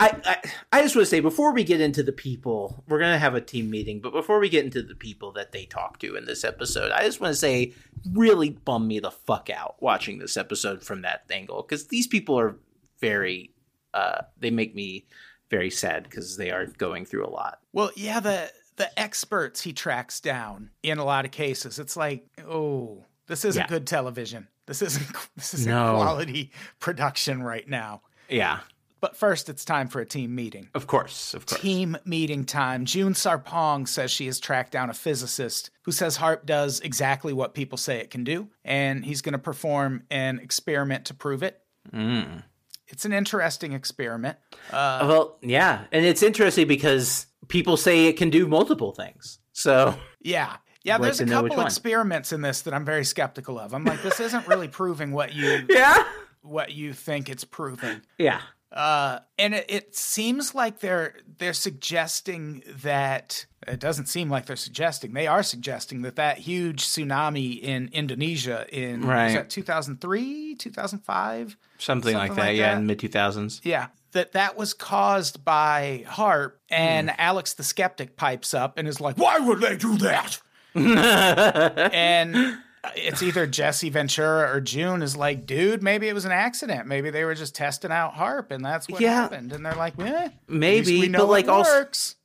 [0.00, 3.18] I, I, I just want to say before we get into the people, we're gonna
[3.18, 4.00] have a team meeting.
[4.00, 7.02] But before we get into the people that they talk to in this episode, I
[7.04, 7.74] just want to say,
[8.12, 12.38] really bum me the fuck out watching this episode from that angle because these people
[12.38, 12.56] are
[13.00, 13.50] very,
[13.92, 15.06] uh, they make me
[15.50, 17.58] very sad because they are going through a lot.
[17.72, 21.78] Well, yeah, the the experts he tracks down in a lot of cases.
[21.78, 23.66] It's like, oh, this isn't Yeah.
[23.68, 24.48] good television.
[24.66, 25.06] This isn't
[25.36, 25.94] this isn't No.
[25.96, 28.02] quality production right now.
[28.28, 28.60] Yeah,
[29.00, 30.68] But first, it's time for a team meeting.
[30.74, 31.60] of course, of course.
[31.60, 32.84] Team meeting time.
[32.84, 37.54] June Sarpong says she has tracked down a physicist who says HARP does exactly what
[37.54, 41.62] people say it can do, and he's going to perform an experiment to prove it.
[41.92, 42.42] Mm.
[42.88, 44.38] It's an interesting experiment.
[44.70, 49.38] Uh, well, yeah, and it's interesting because people say it can do multiple things.
[49.52, 50.56] So Yeah.
[50.84, 53.74] Yeah, Like there's to a couple experiments in this that I'm very skeptical of.
[53.74, 56.04] I'm like, this isn't really proving what you yeah,
[56.42, 58.02] what you think it's proving.
[58.18, 58.40] yeah.
[58.72, 64.56] Uh, and it, it seems like they're they're suggesting that it doesn't seem like they're
[64.56, 69.32] suggesting they are suggesting that that huge tsunami in Indonesia in Right.
[69.34, 73.60] that 2003 2005 Something, like Something that, like yeah, in mid two thousands.
[73.62, 77.16] yeah that that was caused by HARP and Hmm.
[77.18, 80.40] Alex the skeptic pipes up and is like why would they do that
[80.74, 82.58] and
[82.94, 86.86] it's either Jesse Ventura or June is like, dude, maybe it was an accident.
[86.86, 89.14] Maybe they were just testing out harp, and that's what Yeah.
[89.14, 89.52] happened.
[89.52, 92.16] And they're like, eh, Maybe, but, like, also- works.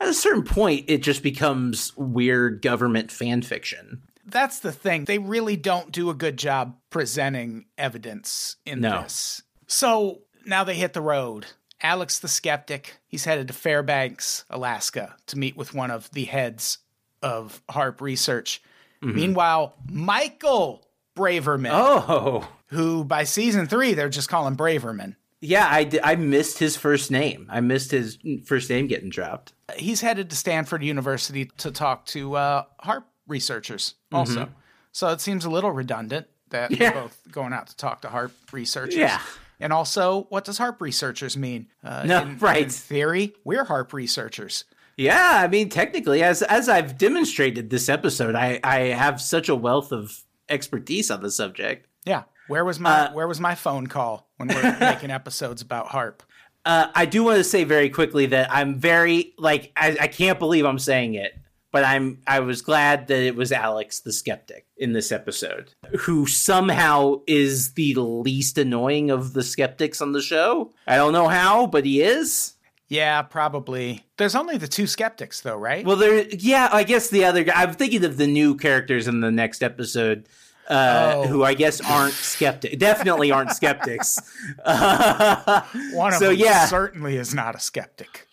[0.00, 4.02] At a certain point, it just becomes weird government fan fiction.
[4.24, 5.04] That's the thing.
[5.04, 9.02] They really don't do a good job presenting evidence in No.
[9.02, 9.42] this.
[9.66, 11.46] So now they hit the road.
[11.82, 16.78] Alex the skeptic, he's headed to Fairbanks, Alaska, to meet with one of the heads
[17.20, 18.62] of HARP research.
[19.04, 19.14] Mm-hmm.
[19.16, 20.86] Meanwhile, Michael
[21.16, 25.16] Braverman, Oh, who by season three they're just calling Braverman.
[25.40, 27.46] yeah, I, I missed his first name.
[27.50, 29.52] I missed his first name getting dropped.
[29.76, 34.48] He's headed to Stanford University to talk to uh, HARP researchers also.
[34.92, 36.82] So it seems a little redundant that Mm-hmm.
[36.82, 36.92] Yeah.
[36.92, 38.96] they're both going out to talk to HARP researchers.
[38.96, 39.20] Yeah.
[39.60, 41.68] And also, what does HARP researchers mean?
[41.82, 42.64] Uh, No, in, right.
[42.64, 44.64] In theory, we're HARP researchers.
[44.96, 49.54] Yeah, I mean, technically, as as I've demonstrated this episode, I I have such a
[49.54, 51.86] wealth of expertise on the subject.
[52.04, 52.24] Yeah.
[52.48, 56.22] Where was my Uh, Where was my phone call when we're making episodes about HARP?
[56.66, 60.38] Uh, I do want to say very quickly that I'm very like I, I can't
[60.38, 61.32] believe I'm saying it,
[61.72, 66.26] but I'm I was glad that it was Alex the skeptic in this episode who
[66.26, 70.72] somehow is the least annoying of the skeptics on the show.
[70.86, 72.53] I don't know how, but he is.
[72.94, 74.04] Yeah, probably.
[74.18, 75.84] There's only the two skeptics, though, right?
[75.84, 77.60] Well, there, yeah, I guess the other guy.
[77.60, 80.28] I'm thinking of the new characters in the next episode.
[80.68, 81.26] Uh, Oh.
[81.26, 84.18] Who I guess aren't skeptic, definitely aren't skeptics.
[84.64, 86.66] one of so, them yeah.
[86.66, 88.26] certainly is not a skeptic.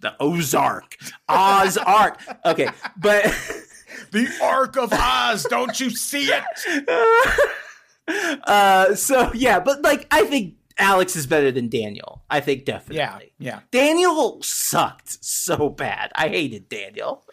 [0.00, 0.96] the Ozark,
[1.28, 2.20] Oz Ark.
[2.44, 3.24] Okay, but
[4.12, 6.44] The Ark of Oz, don't you see it?
[8.46, 12.22] uh, so yeah, but like I think Alex is better than Daniel.
[12.28, 12.96] I think definitely.
[12.96, 13.60] Yeah, yeah.
[13.70, 16.10] Daniel sucked so bad.
[16.14, 17.24] I hated Daniel.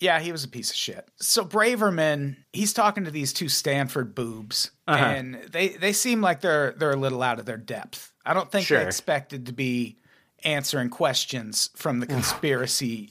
[0.00, 1.06] Yeah, he was a piece of shit.
[1.20, 5.04] So Braverman, he's talking to these two Stanford boobs, Uh-huh.
[5.04, 8.12] and they they seem like they're they're a little out of their depth.
[8.24, 8.78] I don't think Sure.
[8.80, 9.98] they expected to be
[10.42, 13.10] answering questions from the conspiracy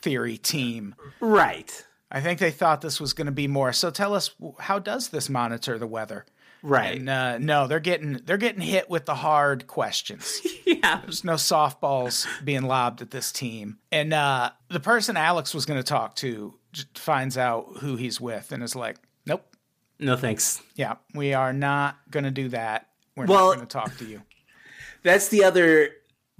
[0.00, 0.94] theory team.
[1.20, 1.84] Right.
[2.12, 3.72] I think they thought this was going to be more.
[3.72, 4.30] So tell us,
[4.60, 6.26] how does this monitor the weather?
[6.62, 6.98] Right.
[6.98, 10.40] And uh, no, they're getting they're getting hit with the hard questions.
[10.66, 11.00] yeah.
[11.02, 13.78] There's no softballs being lobbed at this team.
[13.90, 16.54] And uh, the person Alex was going to talk to
[16.94, 18.96] finds out who he's with and is like,
[19.26, 19.42] nope,
[19.98, 20.62] No thanks.
[20.76, 22.86] yeah, we are not going to do that.
[23.16, 24.22] We're Well- not going to talk to you.
[25.02, 25.90] That's the other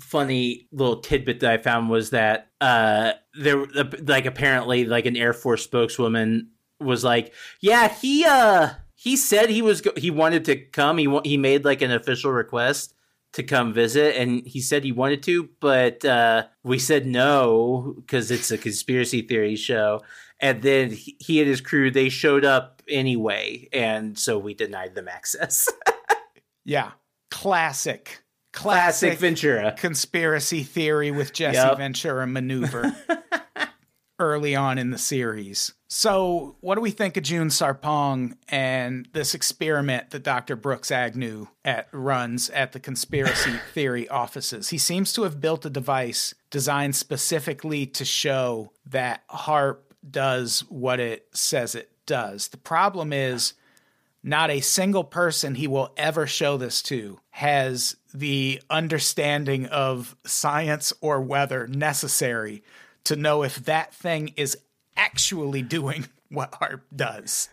[0.00, 3.64] funny little tidbit that I found was that uh there
[4.02, 8.70] like apparently like an Air Force spokeswoman was like, "Yeah, he uh
[9.02, 10.98] he said he was go- he wanted to come.
[10.98, 12.92] He he made like an official request
[13.32, 18.30] to come visit and he said he wanted to, but uh we said no cuz
[18.30, 20.02] it's a conspiracy theory show."
[20.42, 24.94] And then he, he and his crew they showed up anyway, and so we denied
[24.94, 25.68] them access.
[26.64, 26.90] Yeah,
[27.30, 29.72] classic, Classic classic Ventura.
[29.78, 31.78] conspiracy theory with Jesse Yep.
[31.78, 32.94] Ventura maneuver
[34.20, 35.72] early on in the series.
[35.88, 40.54] So, what do we think of June Sarpong and this experiment that Dr.
[40.54, 44.68] Brooks Agnew at runs at the conspiracy theory offices?
[44.68, 51.00] He seems to have built a device designed specifically to show that HARP does what
[51.00, 52.48] it says it does.
[52.48, 53.54] The problem is
[54.22, 60.92] not a single person he will ever show this to has the understanding of science
[61.00, 62.62] or weather necessary
[63.10, 64.56] to know if that thing is
[64.96, 67.48] actually doing what HARP does.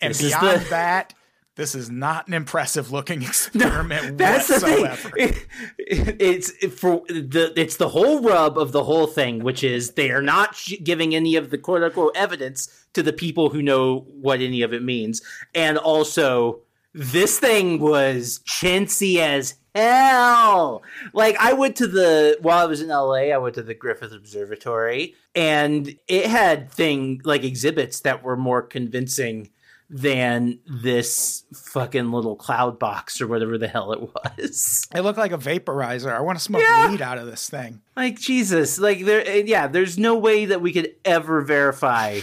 [0.00, 1.14] And This beyond the- that,
[1.56, 5.10] this is not an impressive looking experiment That's whatsoever.
[5.16, 5.34] the thing.
[5.78, 9.92] It- it's it- for the it's the whole rub of the whole thing, which is
[9.92, 13.62] they are not sh- giving any of the quote unquote evidence to the people who
[13.62, 15.22] know what any of it means,
[15.54, 16.60] and also
[16.94, 20.82] this thing was chintzy as hell.
[21.12, 24.12] Like I went to the while I was in LA, I went to the Griffith
[24.12, 29.50] Observatory, and it had thing like exhibits that were more convincing
[29.90, 34.88] than this fucking little cloud box or whatever the hell it was.
[34.94, 36.10] It looked like a vaporizer.
[36.12, 36.90] I want to smoke Yeah.
[36.90, 37.80] weed out of this thing.
[37.94, 39.66] Like Jesus, like there, eh, yeah.
[39.66, 42.20] There's no way that we could ever verify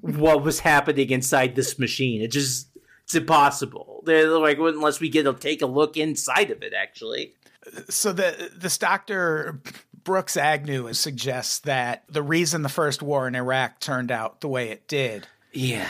[0.00, 2.22] what was happening inside this machine.
[2.22, 2.68] It just
[3.04, 3.95] it's impossible.
[4.06, 6.72] They're like unless we get to take a look inside of it.
[6.72, 7.34] Actually,
[7.88, 9.60] So the this Dr.
[10.04, 14.70] Brooks Agnew suggests that the reason the first war in Iraq turned out the way
[14.70, 15.88] it did yeah.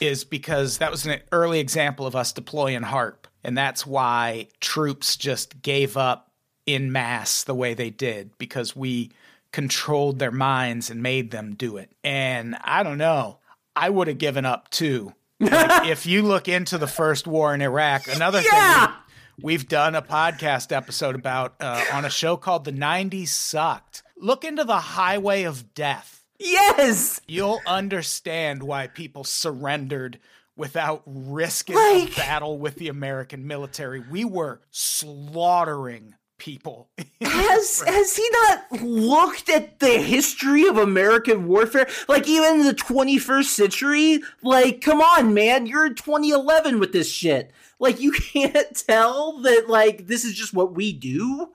[0.00, 3.26] is because that was an early example of us deploying HARP.
[3.42, 6.30] And that's why troops just gave up
[6.64, 9.10] in mass the way they did because we
[9.52, 11.90] controlled their minds and made them do it.
[12.04, 13.38] And I don't know,
[13.74, 15.12] I would have given up too.
[15.40, 18.86] Like, if you look into the first war in Iraq, another Yeah.
[18.86, 18.94] thing
[19.38, 24.02] we- we've done a podcast episode about uh, on a show called The 90s Sucked.
[24.16, 27.20] Look into the highway of death Yes.
[27.26, 30.18] you'll understand why people surrendered
[30.56, 34.00] without risking Like- a battle with the American military.
[34.00, 36.88] We were slaughtering people.
[37.20, 41.88] Has has he not looked at the history of American warfare?
[42.08, 44.20] Like even in the 21st century?
[44.42, 47.52] Like, come on, man, you're in 2011 with this shit.
[47.78, 51.52] Like you can't tell that like this is just what we do?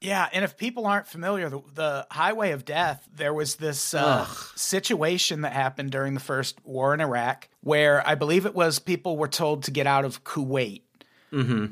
[0.00, 4.26] yeah, and if people aren't familiar, the, the Highway of Death, there was this uh,
[4.54, 9.16] situation that happened during the first war in Iraq where I believe it was people
[9.16, 10.82] were told to get out of Kuwait.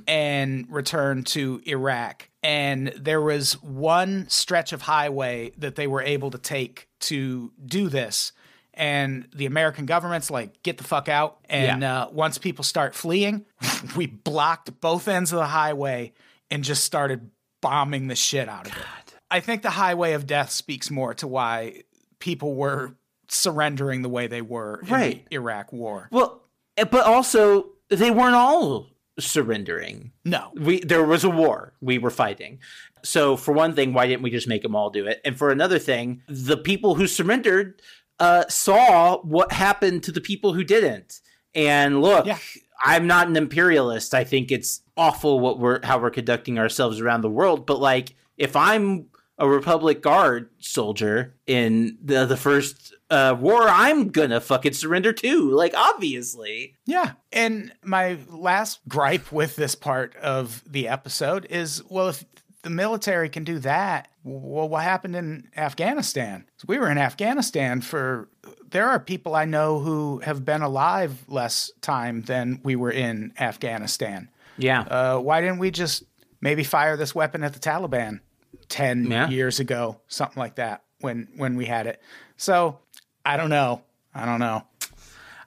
[0.09, 2.29] and return to Iraq.
[2.43, 7.89] And there was one stretch of highway that they were able to take to do
[7.89, 8.33] this.
[8.75, 11.39] And the American government's like, get the fuck out.
[11.49, 13.45] And uh, once people start fleeing,
[13.97, 16.15] we blocked both ends of the highway
[16.51, 17.31] and just started
[17.61, 19.15] bombing the shit out of it.
[19.31, 21.83] I think the highway of death speaks more to why
[22.19, 22.95] people were
[23.29, 25.27] surrendering the way they were in Right.
[25.31, 26.09] the Iraq war.
[26.11, 26.43] Well,
[26.77, 28.89] eh, but also they weren't all
[29.19, 30.13] surrendering.
[30.25, 30.51] No.
[30.57, 32.59] we there was a war we were fighting
[33.05, 35.51] so for one thing why didn't we just make them all do it and for
[35.51, 37.83] another thing the people who surrendered
[38.21, 41.21] uh saw what happened to the people who didn't
[41.55, 42.39] and look Yeah.
[42.85, 47.21] i'm not an imperialist i think it's awful what we're how we're conducting ourselves around
[47.23, 49.07] the world but like if i'm
[49.39, 55.51] a republic guard soldier in the the first uh war i'm gonna fucking surrender too
[55.51, 57.13] like obviously Yeah.
[57.33, 62.25] And my last gripe with this part of the episode is well, if
[62.63, 66.45] the military can do that, well, what happened in Afghanistan?
[66.67, 68.29] We were in Afghanistan for,
[68.71, 73.33] there are people I know who have been alive less time than we were in
[73.41, 74.29] Afghanistan.
[74.59, 76.05] yeah Uh, why didn't we just
[76.41, 78.21] maybe fire this weapon at the Taliban
[78.69, 79.29] 10 Yeah.
[79.29, 82.01] years ago, something like that when, when we had it?
[82.37, 82.79] So
[83.25, 83.83] I don't know.
[84.15, 84.65] I don't know.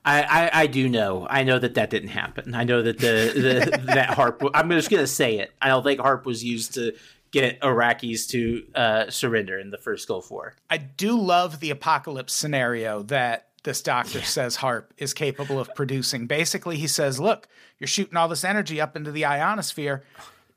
[0.04, 1.26] I, I, I do know.
[1.30, 2.54] I know that that didn't happen.
[2.54, 4.44] I know that the, the that harp.
[4.54, 5.52] I'm just gonna say it.
[5.62, 6.94] I don't think harp was used to
[7.32, 10.56] get Iraqis to uh, surrender in the first Gulf War.
[10.70, 16.28] I do love the apocalypse scenario that this doctor says Harp is capable of producing.
[16.28, 17.48] Basically, he says, Look,
[17.80, 20.04] you're shooting all this energy up into the ionosphere.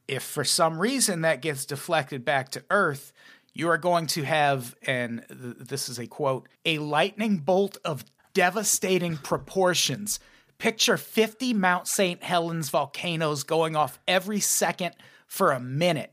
[0.06, 3.12] If for some reason that gets deflected back to Earth,
[3.58, 8.04] you are going to have, and th- this is a quote, a lightning bolt of
[8.32, 10.20] devastating proportions.
[10.58, 12.22] Picture 50 Mount St.
[12.22, 14.94] Helens volcanoes going off every second
[15.26, 16.12] for a minute.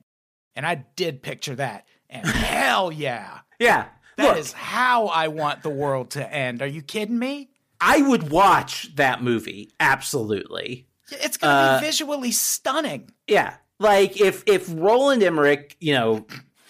[0.56, 1.88] And I did picture that.
[2.10, 3.40] And hell yeah.
[3.60, 3.86] Yeah,
[4.18, 6.62] That look, is how I want the world to end.
[6.62, 7.50] Are you kidding me?
[7.80, 9.72] I would watch that movie.
[9.80, 10.88] Absolutely.
[11.12, 13.12] It's going to Uh, be visually stunning.
[13.28, 16.26] Yeah, like if if Roland Emmerich, you know,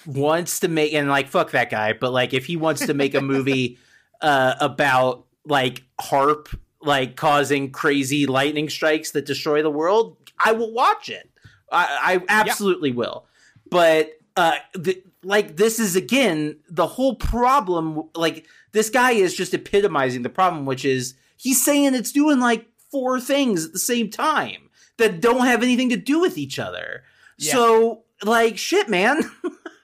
[0.05, 3.15] wants to make and like fuck that guy, but like if he wants to make
[3.15, 3.77] a movie
[4.21, 6.49] uh, about like harp
[6.81, 11.29] like causing crazy lightning strikes that destroy the world, I will watch it.
[11.71, 13.25] I, I absolutely will.
[13.69, 18.03] But uh, the, like this is again the whole problem.
[18.15, 22.67] Like this guy is just epitomizing the problem, which is he's saying it's doing like
[22.91, 27.03] four things at the same time that don't have anything to do with each other.
[27.37, 27.53] Yeah.
[27.53, 29.21] So, like, shit, man.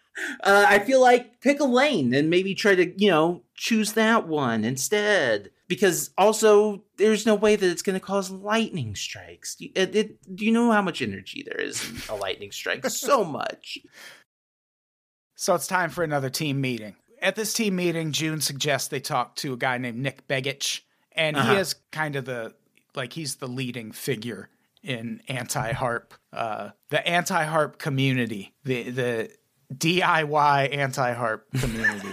[0.44, 4.28] uh, I feel like pick a lane and maybe try to, you know, choose that
[4.28, 5.52] one instead.
[5.68, 9.56] Because also, there's no way that it's going to cause lightning strikes.
[9.56, 12.52] Do you, it, it, do you know how much energy there is in a lightning
[12.52, 12.86] strike?
[12.90, 13.78] so much.
[15.36, 16.96] So it's time for another team meeting.
[17.22, 20.82] At this team meeting, June suggests they talk to a guy named Nick Begich,
[21.14, 21.54] and Uh-huh.
[21.54, 22.54] he is kind of the
[22.94, 24.50] like he's the leading figure
[24.84, 29.32] in anti-harp, uh, the anti-harp community, the the
[29.74, 32.10] DIY anti-harp community.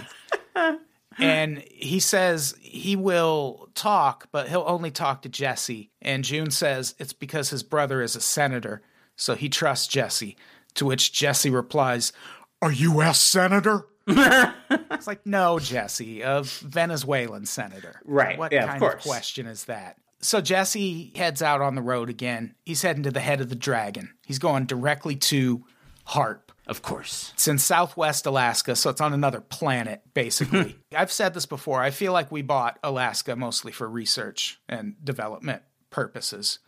[1.19, 5.91] and he says he will talk, but he'll only talk to Jesse.
[6.01, 8.81] And June says it's because his brother is a senator,
[9.15, 10.37] so he trusts Jesse.
[10.75, 12.13] To which Jesse replies,
[12.61, 13.19] "A U.S.
[13.19, 18.01] senator." it's like, no, Jesse, a Venezuelan senator.
[18.05, 18.95] Right, What yeah, kind course.
[18.95, 19.97] of question is that?
[20.21, 22.55] So Jesse heads out on the road again.
[22.65, 24.13] He's heading to the head of the dragon.
[24.25, 25.63] He's going directly to
[26.05, 26.48] Harp.
[26.69, 27.31] Of course.
[27.33, 30.77] It's in southwest Alaska, so it's on another planet, basically.
[30.95, 31.81] I've said this before.
[31.81, 36.59] I feel like we bought Alaska mostly for research and development purposes.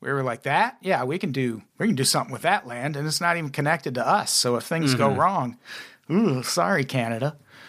[0.00, 2.96] We were like that, yeah, we can do we can do something with that land,
[2.96, 4.30] and it's not even connected to us.
[4.30, 5.58] So if things go wrong,
[6.10, 7.36] ooh, sorry, Canada.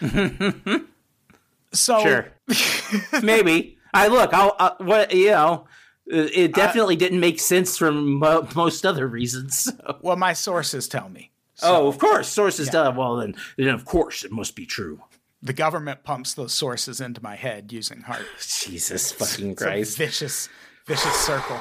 [1.74, 2.28] so Sure.
[3.22, 3.76] Maybe.
[3.92, 5.66] I look, I'll, uh, what, you know,
[6.06, 9.58] it it definitely didn't make sense from mo- most other reasons.
[9.58, 9.98] so.
[10.00, 11.31] well, my sources tell me
[11.62, 12.28] oh, of course.
[12.28, 12.92] Sources tell.
[12.92, 15.00] Well, then, then, of course, it must be true.
[15.42, 18.22] the government pumps those sources into my head using Harp.
[18.40, 19.98] Jesus fucking It's a Christ.
[19.98, 20.48] vicious,
[20.86, 21.60] vicious circle.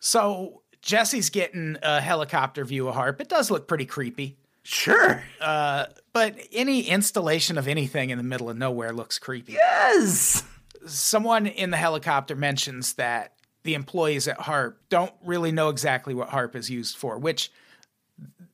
[0.00, 3.20] So Jesse's getting a helicopter view of Harp.
[3.20, 5.22] It does look pretty creepy, Sure.
[5.40, 9.54] Uh, but any installation of anything in the middle of nowhere looks creepy.
[9.54, 10.44] Yes.
[10.86, 13.32] Someone in the helicopter mentions that
[13.62, 17.50] the employees at Harp don't really know exactly what Harp is used for, which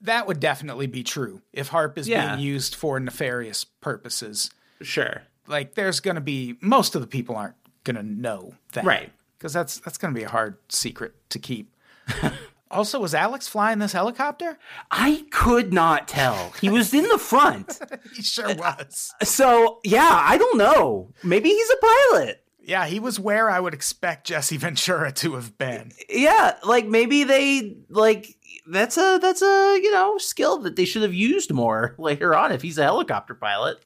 [0.04, 2.34] that would definitely be true if Harp is Yeah.
[2.36, 4.50] being used for nefarious purposes.
[4.80, 5.22] Sure.
[5.46, 8.84] Like there's going to be most of the people aren't going to know that.
[8.84, 9.12] Right.
[9.38, 11.74] because that's that's going to be a hard secret to keep.
[12.70, 14.58] also, was Alex flying this helicopter?
[14.90, 16.52] I could not tell.
[16.60, 17.78] He was in the front.
[18.14, 19.12] He sure was.
[19.22, 21.10] So, yeah, I don't know.
[21.22, 21.76] Maybe he's a
[22.12, 22.42] pilot.
[22.66, 25.92] Yeah, he was where I would expect Jesse Ventura to have been.
[26.08, 28.36] Yeah, like maybe they like
[28.66, 32.52] that's a that's a, you know, skill that they should have used more later on
[32.52, 33.84] if he's a helicopter pilot.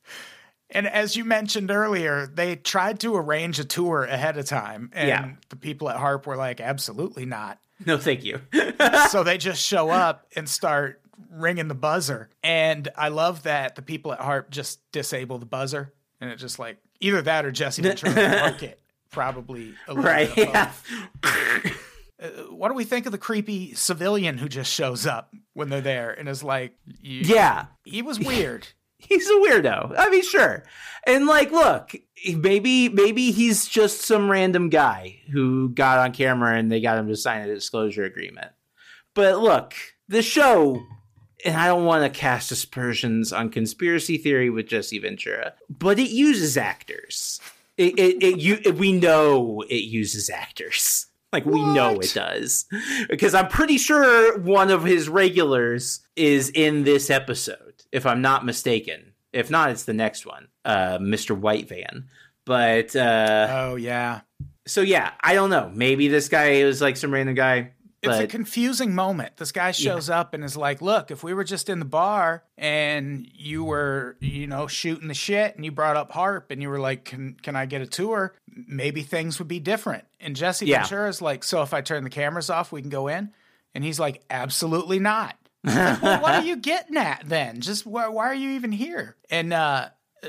[0.71, 5.09] And as you mentioned earlier, they tried to arrange a tour ahead of time, and
[5.09, 5.31] Yeah.
[5.49, 8.41] the people at Harp were like, "Absolutely not." No, thank you.
[9.11, 11.01] so they just show up and start
[11.31, 12.29] ringing the buzzer.
[12.43, 16.59] And I love that the people at Harp just disable the buzzer, and it just
[16.59, 18.81] like either that or Jesse Ventura mark it.
[19.11, 20.35] Probably a little right.
[20.35, 20.71] bit Yeah.
[22.23, 22.51] Uh, both.
[22.53, 26.11] What do we think of the creepy civilian who just shows up when they're there
[26.11, 27.67] and is like, Yeah.
[27.85, 28.69] he was weird.
[28.99, 29.95] He's a weirdo.
[29.97, 30.65] I mean, sure.
[31.07, 31.95] And like, look,
[32.37, 37.07] maybe maybe he's just some random guy who got on camera and they got him
[37.07, 38.51] to sign a disclosure agreement.
[39.15, 39.75] But look,
[40.09, 40.83] the show,
[41.45, 46.11] and I don't want to cast aspersions on conspiracy theory with Jesse Ventura, but it
[46.11, 47.41] uses actors.
[47.77, 51.07] It, it, it you we know it uses actors.
[51.33, 52.65] Like we know it does.
[53.09, 58.45] Because I'm pretty sure one of his regulars is in this episode, if I'm not
[58.47, 59.13] mistaken.
[59.33, 61.37] If not, it's the next one, uh, Mr.
[61.39, 62.09] White Van.
[62.47, 64.21] But uh, Oh yeah.
[64.67, 65.71] so yeah, I don't know.
[65.75, 67.73] Maybe this guy was like some random guy.
[68.03, 69.37] It's a confusing moment.
[69.39, 72.45] This guy shows up and is like, "Look, if we were just in the bar
[72.57, 76.69] and you were, you know, shooting the shit and you brought up harp and you
[76.69, 80.05] were like, "Can can I get a tour?" Maybe things would be different.
[80.21, 80.81] And Jesse Yeah.
[80.81, 83.33] Ventura's like, "So if I turn the cameras off, we can go in?"
[83.75, 87.61] And he's like, "Absolutely not." Like, well, what are you getting at then?
[87.61, 89.17] Just why, why are you even here?
[89.29, 89.89] And uh,
[90.23, 90.29] uh,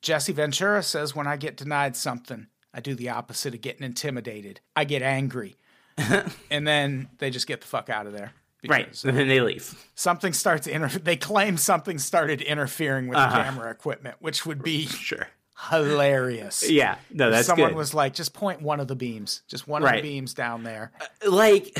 [0.00, 4.60] Jesse Ventura says, "When I get denied something, I do the opposite of getting intimidated.
[4.74, 5.56] I get angry."
[6.50, 8.32] and then they just get the fuck out of there.
[8.68, 9.74] right, and then they leave.
[9.94, 13.36] Something starts inter- they claim something started interfering with Uh-huh.
[13.38, 15.26] the camera equipment, which would be Sure.
[15.70, 16.62] hilarious.
[16.70, 17.76] Yeah, no, that's someone good.
[17.76, 20.92] was like, just point one of the beams, just one of the beams down there.
[21.26, 21.76] like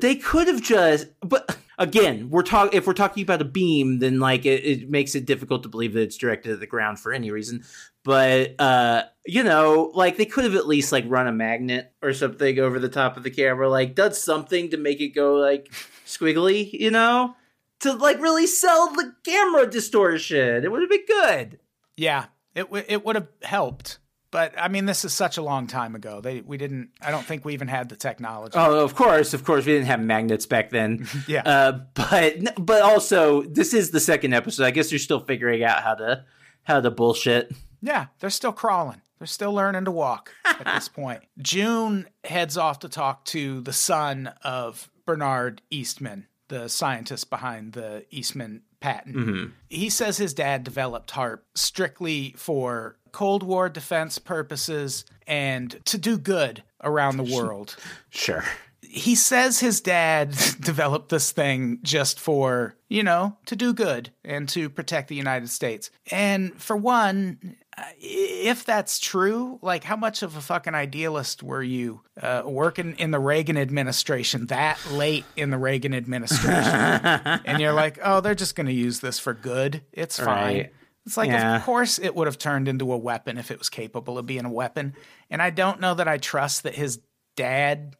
[0.00, 4.18] they could have just but again we're talking if we're talking about a beam then
[4.20, 7.12] like it, it makes it difficult to believe that it's directed at the ground for
[7.12, 7.64] any reason.
[8.04, 12.12] But uh you know like they could have at least like run a magnet or
[12.12, 15.72] something over the top of the camera like does something to make it go like
[16.06, 17.34] squiggly you know?
[17.80, 20.64] To like really sell the camera distortion.
[20.64, 21.58] It would have been good.
[21.96, 23.98] Yeah, it w- it would have helped,
[24.34, 26.20] But I mean, this is such a long time ago.
[26.20, 26.90] They we didn't.
[27.00, 28.58] I don't think we even had the technology.
[28.58, 31.06] Oh, of course, of course, we didn't have magnets back then.
[31.28, 31.42] Yeah.
[31.44, 34.64] uh, but but also this is the second episode.
[34.64, 36.24] I guess they're still figuring out how to
[36.64, 37.52] how to bullshit.
[37.80, 39.02] Yeah, they're still crawling.
[39.20, 41.20] They're still learning to walk at this point.
[41.38, 48.04] June heads off to talk to the son of Bernard Eastlund, the scientist behind the
[48.12, 49.16] Eastlund patent.
[49.16, 49.50] Mm-hmm.
[49.68, 56.18] He says his dad developed HARP strictly for Cold War defense purposes and to do
[56.18, 57.76] good around the world.
[58.10, 58.44] Sure.
[58.82, 60.30] he says his dad
[60.60, 65.48] developed this thing just for, you know, to do good and to protect the United
[65.48, 65.90] States.
[66.10, 67.56] And for one,
[67.98, 73.10] if that's true, like how much of a fucking idealist were you uh, working in
[73.10, 76.52] the Reagan administration that late in the Reagan administration?
[77.44, 79.82] and you're like, oh, they're just going to use this for good.
[79.92, 80.56] It's fine.
[80.56, 80.72] Right.
[81.06, 81.56] It's like, Yeah.
[81.56, 84.44] of course, it would have turned into a weapon if it was capable of being
[84.44, 84.94] a weapon.
[85.28, 87.00] And I don't know that I trust that his
[87.36, 87.96] dad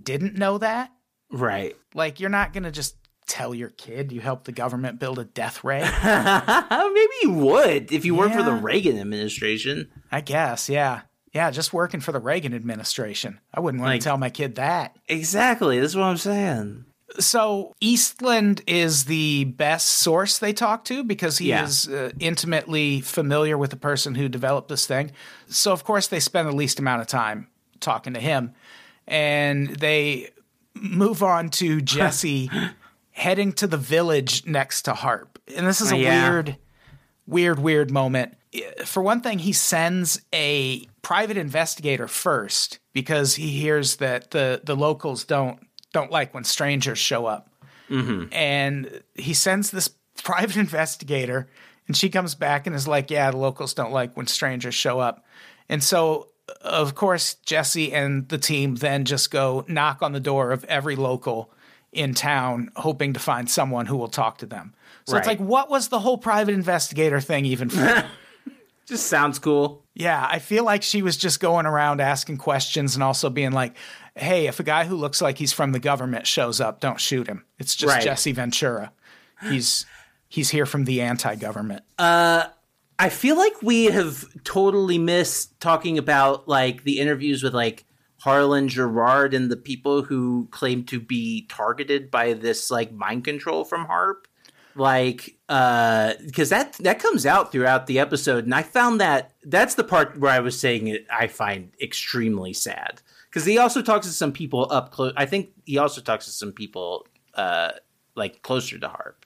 [0.00, 0.92] didn't know that.
[1.30, 1.76] Right.
[1.94, 2.94] Like, you're not going to just
[3.26, 5.80] tell your kid you helped the government build a death ray.
[6.04, 9.90] Maybe you would if you worked for the Reagan administration.
[10.10, 11.02] I guess, yeah.
[11.32, 13.40] Yeah, just working for the Reagan administration.
[13.52, 14.96] I wouldn't want Like- to tell my kid that.
[15.08, 15.78] Exactly.
[15.80, 16.84] That's what I'm saying.
[17.20, 21.64] So, Eastlund is the best source they talk to because he Yeah.
[21.64, 25.12] is uh, intimately familiar with the person who developed this thing.
[25.46, 27.46] So, of course, they spend the least amount of time
[27.80, 28.54] talking to him.
[29.06, 30.30] And they
[30.74, 32.50] move on to Jesse
[33.16, 35.38] heading to the village next to Harp.
[35.56, 36.30] And this is oh, a Yeah.
[36.30, 36.56] weird,
[37.26, 38.36] weird, weird moment.
[38.84, 44.76] For one thing, he sends a private investigator first because he hears that the, the
[44.76, 45.58] locals don't
[45.94, 47.48] don't like when strangers show up.
[47.88, 48.34] Mm-hmm.
[48.34, 49.88] And he sends this
[50.22, 51.48] private investigator,
[51.86, 55.00] and she comes back and is like, Yeah, the locals don't like when strangers show
[55.00, 55.24] up.
[55.70, 56.28] And so,
[56.60, 60.96] of course, Jesse and the team then just go knock on the door of every
[60.96, 61.50] local
[61.92, 64.74] in town, hoping to find someone who will talk to them.
[65.06, 68.04] So it's like, what was the whole private investigator thing even for?
[68.86, 69.84] Just sounds cool.
[69.94, 73.76] Yeah, I feel like she was just going around asking questions and also being like,
[74.14, 77.26] "Hey, if a guy who looks like he's from the government shows up, don't shoot
[77.26, 77.44] him.
[77.58, 78.04] It's just Right.
[78.04, 78.92] Jesse Ventura.
[79.42, 79.86] He's
[80.28, 82.44] he's here from the anti-government." Uh
[82.98, 87.84] I feel like we have totally missed talking about like the interviews with like
[88.26, 93.64] Harlan Gerard and the people who claim to be targeted by this like mind control
[93.64, 94.26] from Harp.
[94.74, 99.76] Like, uh, because that that comes out throughout the episode, and I found that that's
[99.76, 101.06] the part where I was saying it.
[101.08, 103.00] I find extremely sad
[103.30, 105.12] because he also talks to some people up close.
[105.16, 107.70] I think he also talks to some people uh
[108.16, 109.24] like closer to Harp.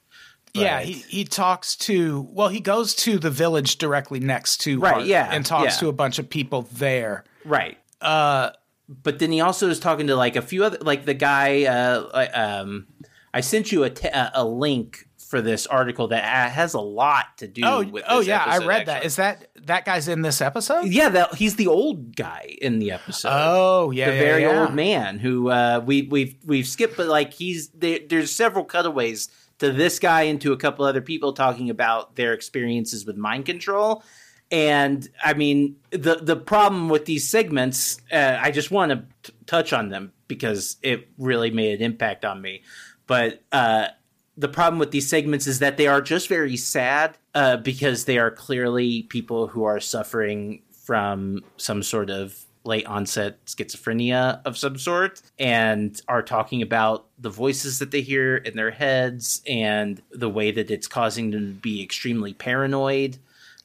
[0.52, 4.92] yeah, he he talks to well, he goes to the village directly next to Right,
[4.92, 5.80] Harp yeah, and talks yeah.
[5.80, 7.24] to a bunch of people there.
[7.46, 7.78] Right.
[8.00, 8.50] Uh,
[8.90, 11.64] but then he also is talking to like a few other, like the guy.
[11.64, 12.88] Uh, um,
[13.32, 17.38] I sent you a, te- a a link for this article that has a lot
[17.38, 17.62] to do.
[17.64, 18.96] Oh, with oh yeah, I read that.
[18.96, 19.06] actually.
[19.06, 20.86] Is that that guy's in this episode?
[20.86, 23.30] yeah, that he's the old guy in the episode.
[23.32, 24.60] Oh, yeah, the yeah, very yeah.
[24.62, 29.28] old man who uh, we we've we've skipped, but like he's there, there's several cutaways
[29.60, 33.46] to this guy and to a couple other people talking about their experiences with mind
[33.46, 34.02] control.
[34.50, 38.90] And I mean, the the problem with these segments, uh, I just want
[39.22, 42.62] to touch on them because it really made an impact on me.
[43.06, 43.88] But uh,
[44.36, 48.18] the problem with these segments is that they are just very sad uh, because they
[48.18, 54.76] are clearly people who are suffering from some sort of late onset schizophrenia of some
[54.76, 60.28] sort and are talking about the voices that they hear in their heads and the
[60.28, 63.18] way that it's causing them to be extremely paranoid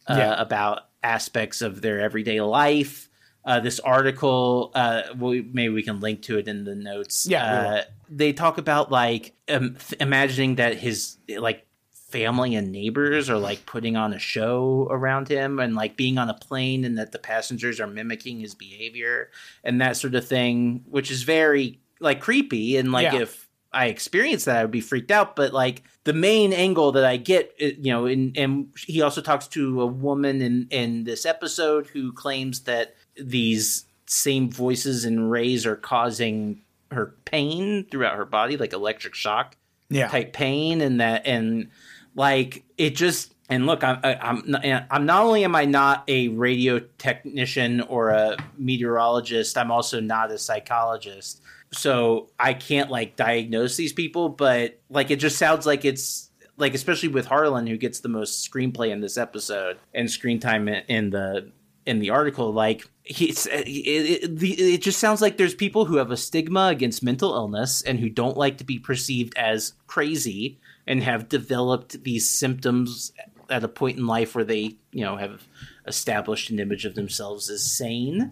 [0.08, 0.42] uh, Yeah.
[0.42, 3.10] about aspects of their everyday life.
[3.44, 7.28] Uh, this article, uh, we, maybe we can link to it in the notes.
[7.30, 11.68] Yeah, uh, they talk about like um, imagining that his like
[12.10, 16.30] family and neighbors are like putting on a show around him and like being on
[16.30, 19.30] a plane and that the passengers are mimicking his behavior
[19.64, 23.22] and that sort of thing which is very like creepy and like Yeah.
[23.24, 23.45] if
[23.76, 27.18] i experienced that i would be freaked out but like the main angle that i
[27.18, 31.26] get uh, you know and and he also talks to a woman in in this
[31.26, 36.62] episode who claims that these same voices and rays are causing
[36.92, 39.56] her pain throughout her body like electric shock
[39.90, 40.08] Yeah.
[40.08, 41.70] type pain and that and
[42.16, 46.04] like it just and look I'm I- I'm not- I'm not only am I not
[46.08, 51.42] a radio technician or a meteorologist I'm also not a psychologist
[51.76, 56.74] so I can't like diagnose these people but like it just sounds like it's like
[56.74, 61.10] especially with Harlan who gets the most screenplay in this episode and screen time in,
[61.10, 61.52] the
[61.86, 65.98] in the article, like he's uh, it, it, it just sounds like there's people who
[65.98, 70.60] have a stigma against mental illness and who don't like to be perceived as crazy
[70.88, 73.12] and have developed these symptoms
[73.50, 75.48] at a point in life where they, you know, have
[75.86, 78.32] established an image of themselves as sane.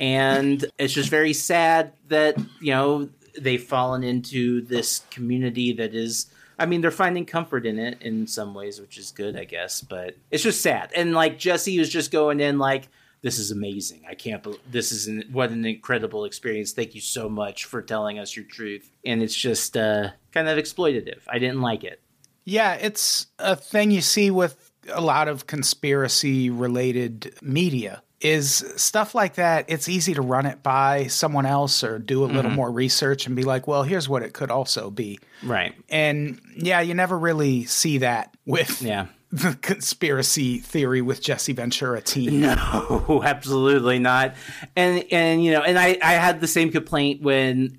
[0.00, 6.26] And it's just very sad that, you know, they've fallen into this community that is
[6.58, 9.80] I mean, they're finding comfort in it in some ways, which is good, I guess,
[9.80, 10.92] but it's just sad.
[10.94, 12.88] And like Jesse was just going in like
[13.22, 14.02] this is amazing.
[14.06, 16.72] I can't believe this is an, what an incredible experience.
[16.72, 18.90] Thank you so much for telling us your truth.
[19.04, 21.20] And it's just uh, kind of exploitative.
[21.26, 22.02] I didn't like it.
[22.44, 29.14] Yeah, it's a thing you see with a lot of conspiracy related media is stuff
[29.14, 29.66] like that.
[29.68, 32.54] It's easy to run it by someone else or do a little mm-hmm.
[32.54, 35.20] more research and be like, well, here's what it could also be.
[35.42, 35.74] Right.
[35.90, 39.06] And yeah, you never really see that with Yeah.
[39.30, 42.40] the conspiracy theory with Jesse Ventura team.
[42.40, 44.36] No, absolutely not.
[44.74, 47.76] And and you know, and I I had the same complaint when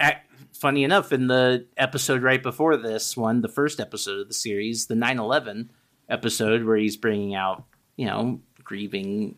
[0.54, 4.88] funny enough in the episode right before this one, the first episode of the series,
[4.88, 5.70] the 9/11
[6.10, 7.64] episode where he's bringing out,
[7.96, 9.38] you know, grieving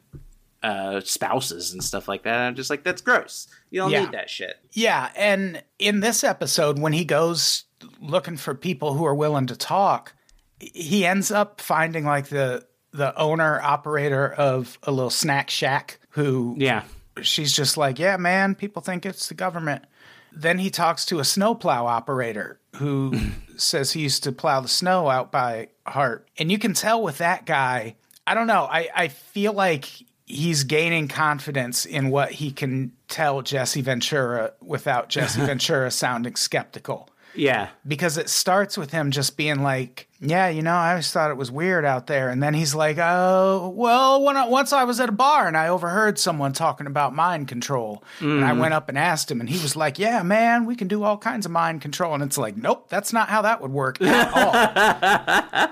[0.63, 2.39] uh spouses and stuff like that.
[2.41, 3.47] I'm just like that's gross.
[3.69, 4.01] You don't Yeah.
[4.01, 4.57] need that shit.
[4.71, 7.65] Yeah, and in this episode, when he goes
[8.01, 10.13] looking for people who are willing to talk,
[10.59, 16.55] he ends up finding like the the owner operator of a little snack shack who
[16.57, 16.83] Yeah.
[17.21, 19.85] she's just like, yeah, man, people think it's the government.
[20.31, 23.13] Then he talks to a snowplow operator who
[23.57, 27.19] says he used to plow the snow out by Harp And you can tell with
[27.19, 27.95] that guy,
[28.25, 29.89] I don't know, I, I feel like
[30.27, 37.09] he's gaining confidence in what he can tell Jesse Ventura without Jesse Ventura sounding skeptical
[37.33, 37.69] Yeah.
[37.87, 41.37] because it starts with him just being like, "Yeah, you know, I always thought it
[41.37, 44.99] was weird out there," and then he's like, "Oh, well, when I, once I was
[44.99, 48.59] at a bar and I overheard someone talking about mind control, and I mm.
[48.59, 51.17] went up and asked him, and he was like, "Yeah, man, we can do all
[51.17, 54.33] kinds of mind control," and it's like, "Nope, that's not how that would work at
[54.33, 55.69] all."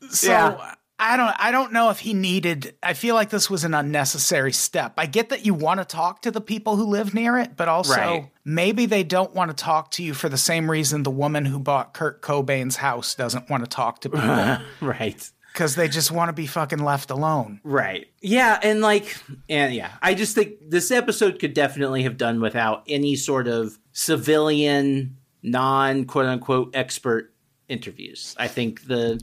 [0.10, 0.30] so.
[0.30, 0.74] Yeah.
[1.02, 4.52] I don't I don't know if he needed I feel like this was an unnecessary
[4.52, 4.94] step.
[4.96, 7.68] I get that you want to talk to the people who live near it, but
[7.68, 8.30] also Right.
[8.44, 11.58] maybe they don't want to talk to you for the same reason the woman who
[11.58, 15.30] bought Kurt Cobain's house doesn't want to talk to people Right.
[15.52, 17.60] because they just want to be fucking left alone.
[17.64, 18.06] Right.
[18.20, 19.16] Yeah, and like
[19.48, 23.76] and yeah, I just think this episode could definitely have done without any sort of
[23.90, 27.34] civilian non quote unquote expert
[27.68, 28.34] interviews.
[28.38, 29.20] I think the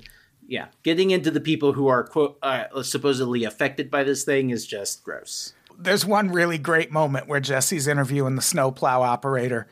[0.50, 4.66] yeah, getting into the people who are quote uh, supposedly affected by this thing is
[4.66, 5.54] just gross.
[5.78, 9.68] There's one really great moment where Jesse's interviewing the snowplow operator,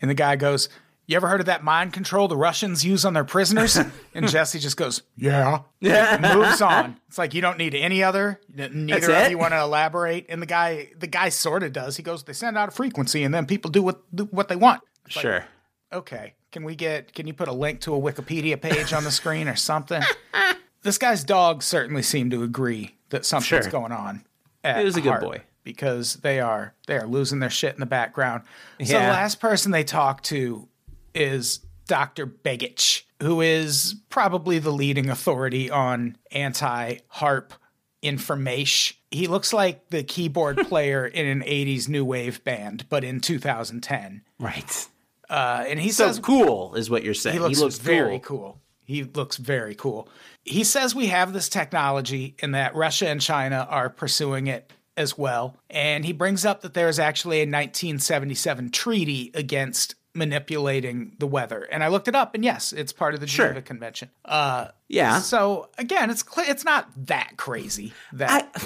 [0.00, 0.68] and the guy goes,
[1.08, 3.76] You ever heard of that mind control the Russians use on their prisoners?
[4.14, 5.62] and Jesse just goes, Yeah.
[5.82, 7.00] And moves on.
[7.08, 8.40] It's like you don't need any other.
[8.54, 10.26] Neither of you want to elaborate.
[10.28, 11.96] And the guy, the guy sort of does.
[11.96, 14.56] He goes, They send out a frequency, and then people do what do what they
[14.56, 14.80] want.
[15.08, 15.44] Sure.
[15.92, 16.34] Okay.
[16.52, 19.48] Can we get can you put a link to a Wikipedia page on the screen
[19.48, 20.02] or something?
[20.82, 23.70] this guy's dog certainly seemed to agree that something's Sure.
[23.70, 24.24] going on.
[24.64, 25.42] He was a good boy.
[25.64, 28.42] because they are they are losing their shit in the background.
[28.84, 30.68] So the last person they talk to
[31.14, 32.26] is Dr.
[32.26, 37.54] Begich, who is probably the leading authority on anti-harp
[38.02, 38.96] information.
[39.10, 44.22] He looks like the keyboard player in an 80s new wave band, but in 2010.
[44.38, 44.88] Right.
[45.30, 47.34] Uh, and he So says cool is what you're saying.
[47.36, 48.38] he looks, very cool.
[48.38, 48.60] cool.
[48.84, 50.08] He looks very cool.
[50.42, 55.16] He says we have this technology and that Russia and China are pursuing it as
[55.16, 55.56] well.
[55.70, 61.62] And he brings up that there is actually a 1977 treaty against manipulating the weather.
[61.70, 63.46] And I looked it up, and yes, it's part of the Sure.
[63.46, 64.10] Geneva Convention.
[64.24, 65.20] Uh, Yeah.
[65.20, 67.92] so again, it's cl- it's not that crazy.
[68.14, 68.60] That I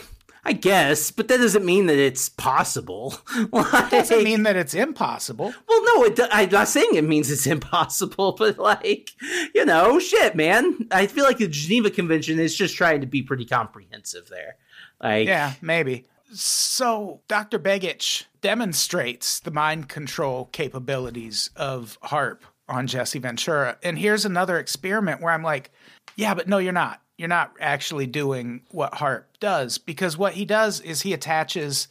[0.45, 3.17] I guess, but that doesn't mean that it's possible.
[3.53, 5.55] like, doesn't mean that it's impossible.
[5.69, 9.11] Well, no, it, I'm not saying it means it's impossible, but like,
[9.55, 10.87] you know, shit, man.
[10.91, 14.57] I feel like the Geneva Convention is just trying to be pretty comprehensive there.
[15.03, 16.05] Like, Yeah, maybe.
[16.33, 17.59] So, Dr.
[17.59, 23.79] Begich demonstrates the mind control capabilities of HARP on Jesse Ventura.
[23.83, 25.71] And here's another experiment where I'm like,
[26.17, 27.01] yeah, but no, you're not.
[27.17, 31.89] You're not actually doing what HARP does because what he does is he attaches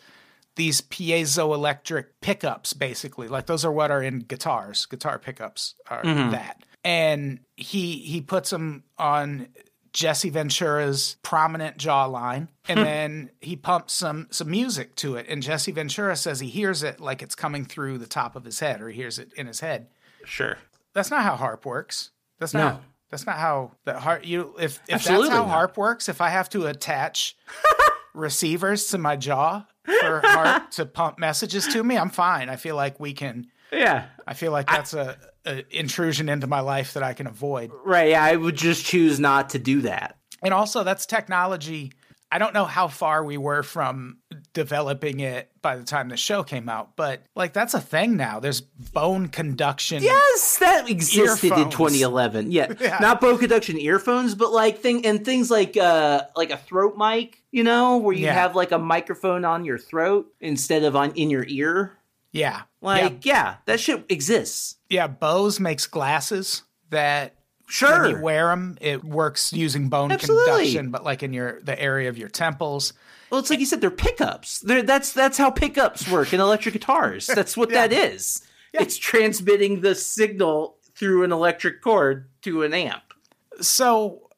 [0.56, 3.28] these piezoelectric pickups, basically.
[3.28, 4.86] Like those are what are in guitars.
[4.86, 6.32] Guitar pickups are mm-hmm.
[6.32, 6.64] that.
[6.84, 9.48] And he he puts them on
[9.94, 12.86] Jesse Ventura's prominent jawline, and hmm.
[12.86, 15.28] then he pumps some some music to it.
[15.30, 18.60] And Jesse Ventura says he hears it like it's coming through the top of his
[18.60, 19.88] head, or he hears it in his head.
[20.26, 20.58] sure.
[20.94, 22.12] That's not how harp works.
[22.40, 22.76] That's not.
[22.76, 22.80] No.
[23.14, 24.26] That's not how the harp.
[24.26, 25.52] You if if Absolutely that's how not.
[25.52, 27.38] harp works, if I have to attach
[28.16, 32.50] receivers to my jaw for Harp to pump messages to me, I'm fine.
[32.50, 33.52] I feel like we can.
[33.72, 34.06] Yeah.
[34.26, 37.70] I feel like that's a, a intrusion into my life that I can avoid.
[37.86, 38.10] Right.
[38.10, 40.18] Yeah, I would just choose not to do that.
[40.42, 41.92] And also, that's technology.
[42.34, 44.18] I don't know how far we were from
[44.54, 48.40] developing it by the time the show came out, but like that's a thing now.
[48.40, 50.02] There's bone conduction.
[50.02, 52.52] Yes, that existed in 2011.
[52.52, 52.74] Yeah.
[52.80, 52.98] Yeah.
[53.00, 57.44] Not bone conduction earphones, but like thing and things like uh like a throat mic,
[57.52, 58.34] you know, where you Yeah.
[58.34, 61.94] have like a microphone on your throat instead of on in your ear.
[62.32, 62.50] Yeah.
[62.50, 62.62] yeah.
[62.82, 64.78] Like, yeah, that shit exists.
[64.90, 65.06] Yeah.
[65.06, 67.36] Bose makes glasses that
[67.68, 68.02] Sure.
[68.04, 70.46] when you wear them, it works using bone Absolutely.
[70.66, 72.94] conduction, but like in your the area of your temples.
[73.32, 74.60] Well, it's like you said, they're pickups.
[74.60, 77.26] They're, that's that's how pickups work in electric guitars.
[77.34, 78.46] That's what that is.
[78.74, 83.02] It's transmitting the signal through an electric cord to an amp.
[83.62, 84.30] So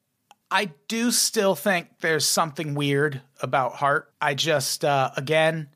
[0.50, 4.10] I do still think there's something weird about Harp.
[4.20, 5.68] I just uh, again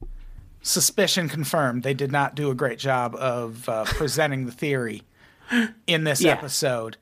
[0.63, 1.83] suspicion confirmed.
[1.83, 5.03] They did not do a great job of uh, presenting the theory
[5.87, 6.33] in this Yeah.
[6.33, 6.97] episode.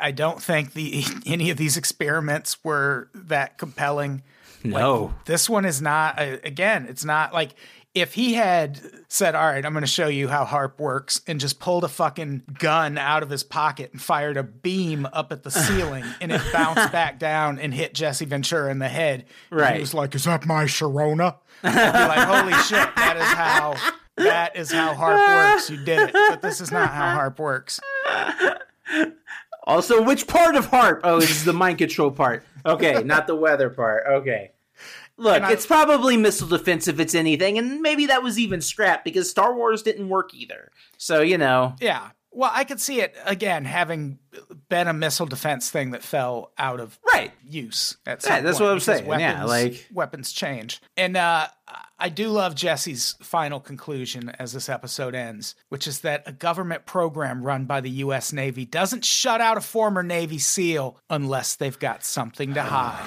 [0.00, 4.22] I don't think the any of these experiments were that compelling.
[4.62, 5.14] No.
[5.24, 6.16] This one is not.
[6.20, 7.54] Again, it's not like
[7.94, 8.78] if he had
[9.08, 11.88] said, "All right, I'm going to show you how harp works," and just pulled a
[11.88, 16.30] fucking gun out of his pocket and fired a beam up at the ceiling, and
[16.30, 19.24] it bounced back down and hit Jesse Ventura in the head.
[19.50, 19.74] And Right.
[19.76, 22.94] he was like, "Is that my Sharona?" I'd be like, "Holy shit!
[22.96, 23.76] That is how."
[24.16, 25.70] That is how harp works.
[25.70, 27.80] You did it, but this is not how harp works.
[29.70, 31.00] Also, which part of harp?
[31.04, 32.44] Oh, this is the mind control part.
[32.66, 34.04] Okay, not the weather part.
[34.06, 34.50] Okay.
[35.16, 39.04] Look, I- it's probably missile defense if it's anything, and maybe that was even scrapped
[39.04, 40.70] because Star Wars didn't work either.
[40.96, 41.74] So, you know.
[41.80, 42.10] Yeah.
[42.32, 44.18] Well, I could see it again having
[44.68, 47.32] been a missile defense thing that fell out of Right.
[47.44, 49.06] use at Yeah, that's what I'm saying.
[49.06, 51.48] Yeah, Weapons, like- weapons change, and uh,
[51.98, 56.86] I do love Jesse's final conclusion as this episode ends, which is that a government
[56.86, 58.32] program run by the U.S.
[58.32, 63.04] Navy doesn't shut out a former Navy SEAL unless they've got something to hide.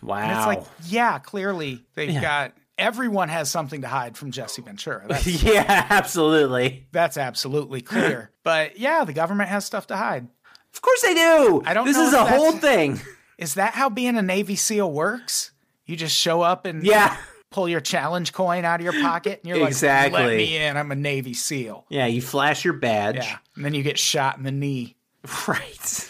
[0.00, 0.16] Wow.
[0.22, 2.52] And it's like, yeah, clearly they've got.
[2.78, 5.04] Everyone has something to hide from Jesse Ventura.
[5.08, 6.86] That's, yeah, absolutely.
[6.92, 8.30] that's absolutely clear.
[8.50, 10.26] But yeah, the government has stuff to hide.
[10.74, 11.62] Of course they do.
[11.64, 13.00] I don't This is a whole thing.
[13.38, 15.52] Is that how being a Navy SEAL works?
[15.86, 17.16] You just show up and Yeah.
[17.50, 20.20] pull your challenge coin out of your pocket, and you're like, Exactly.
[20.20, 20.76] "Let me in!
[20.76, 23.18] I'm a Navy SEAL." Yeah, you flash your badge.
[23.18, 24.96] Yeah, and then you get shot in the knee.
[25.46, 26.08] Right.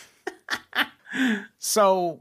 [1.58, 2.20] So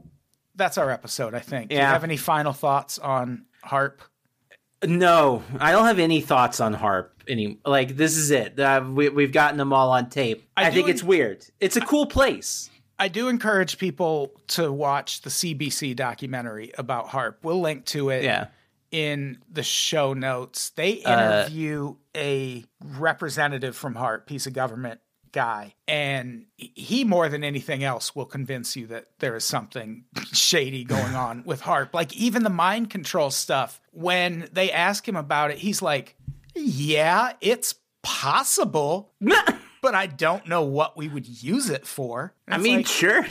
[0.54, 1.34] that's our episode.
[1.34, 1.70] I think.
[1.70, 4.02] Do you have any final thoughts on Harp?
[4.84, 7.19] No, I don't have any thoughts on harp.
[7.30, 8.58] Any like this is it.
[8.58, 10.48] Uh, we, we've gotten them all on tape.
[10.56, 11.46] I I, think do it's weird.
[11.60, 12.68] It's a cool place.
[12.98, 17.38] I do encourage people to watch the CBC documentary about Harp.
[17.42, 18.24] We'll link to it.
[18.24, 18.48] Yeah.
[18.90, 20.70] in the show notes.
[20.70, 25.00] They Uh, interview a representative from Harp, piece of government
[25.32, 30.82] guy, and he more than anything else will convince you that there is something shady
[30.82, 31.94] going on with Harp.
[31.94, 36.16] Like even the mind control stuff, when they ask him about it, he's like,
[36.54, 39.12] "Yeah, it's possible,
[39.82, 43.26] but I don't know what we would use it for." And I mean, like, sure.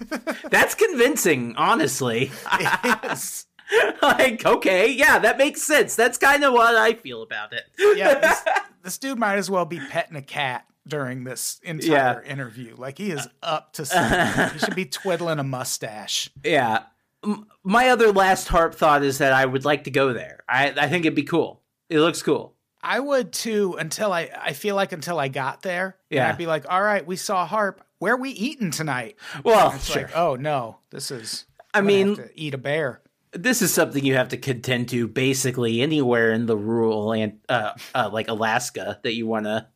[0.50, 2.30] That's convincing, honestly.
[4.02, 5.94] like, okay, yeah, that makes sense.
[5.94, 7.64] That's kind of what I feel about it.
[7.96, 8.42] yeah, this,
[8.82, 12.74] this dude might as well be petting a cat during this entire interview.
[12.76, 14.50] Like he is up to something.
[14.52, 16.30] he should be twiddling a mustache.
[16.44, 16.84] Yeah.
[17.62, 20.40] My other last harp thought is that I would like to go there.
[20.48, 21.60] I, I think it'd be cool.
[21.88, 22.54] It looks cool.
[22.82, 25.96] I would too until I I feel like until I got there.
[26.10, 26.28] and Yeah.
[26.28, 27.82] I'd be like, all right, we saw harp.
[27.98, 29.16] Where we eating tonight?
[29.44, 30.02] Well, It's sure.
[30.02, 33.02] like, oh no, this is I mean, eat a bear.
[33.32, 37.72] this is something you have to contend to basically anywhere in the rural and uh,
[37.94, 39.66] uh like Alaska that you want to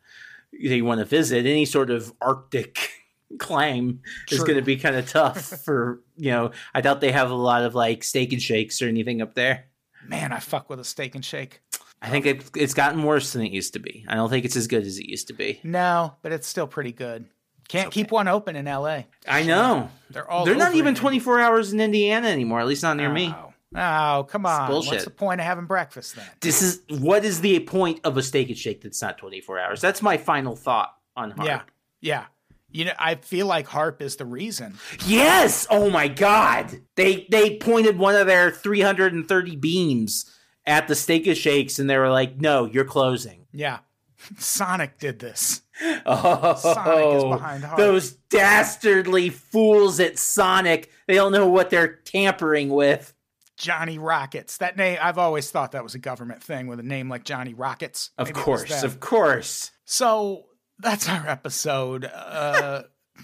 [0.53, 1.47] that you want to visit.
[1.47, 2.91] Any sort of Arctic
[3.39, 4.01] climb
[4.31, 6.53] is going to be kind of tough for you know.
[6.75, 9.67] I doubt they have a lot of like steak and shakes or anything up there.
[10.07, 11.61] Man, I fuck with a steak and shake.
[12.05, 14.05] I think it, it's gotten worse than it used to be.
[14.07, 15.59] I don't think it's as good as it used to be.
[15.65, 17.25] No, but it's still pretty good.
[17.67, 19.07] Can't keep one open in L.A.
[19.27, 19.89] I know.
[20.11, 20.45] They're all.
[20.45, 23.35] They're not even 24 hours in Indiana anymore, at least not near me.
[23.35, 24.71] Oh, oh, come on!
[24.71, 26.27] What's the point of having breakfast then?
[26.43, 29.81] This is what is the point of a steak and shake that's not 24 hours?
[29.81, 31.49] That's my final thought on harp.
[31.49, 31.63] Yeah,
[32.03, 32.25] yeah.
[32.71, 34.75] You know, I feel like harp is the reason.
[35.07, 35.67] Yes.
[35.71, 36.81] Oh my god.
[36.97, 40.31] They they pointed one of their 330 beams
[40.67, 43.81] at the steak and shakes and they were like, "No, you're closing." Yeah,
[44.39, 45.62] Sonic did this.
[46.07, 47.79] Oh, Sonic is behind Harp.
[47.79, 50.91] Those dastardly fools at Sonic.
[51.07, 53.12] They don't know what they're tampering with.
[53.57, 54.59] Johnny Rockets.
[54.59, 57.55] That name, I've always thought that was a government thing with a name like Johnny
[57.55, 58.11] Rockets.
[58.19, 59.71] Of Maybe course, of course.
[59.85, 60.47] So
[60.79, 62.05] that's our episode.
[62.05, 62.83] Uh,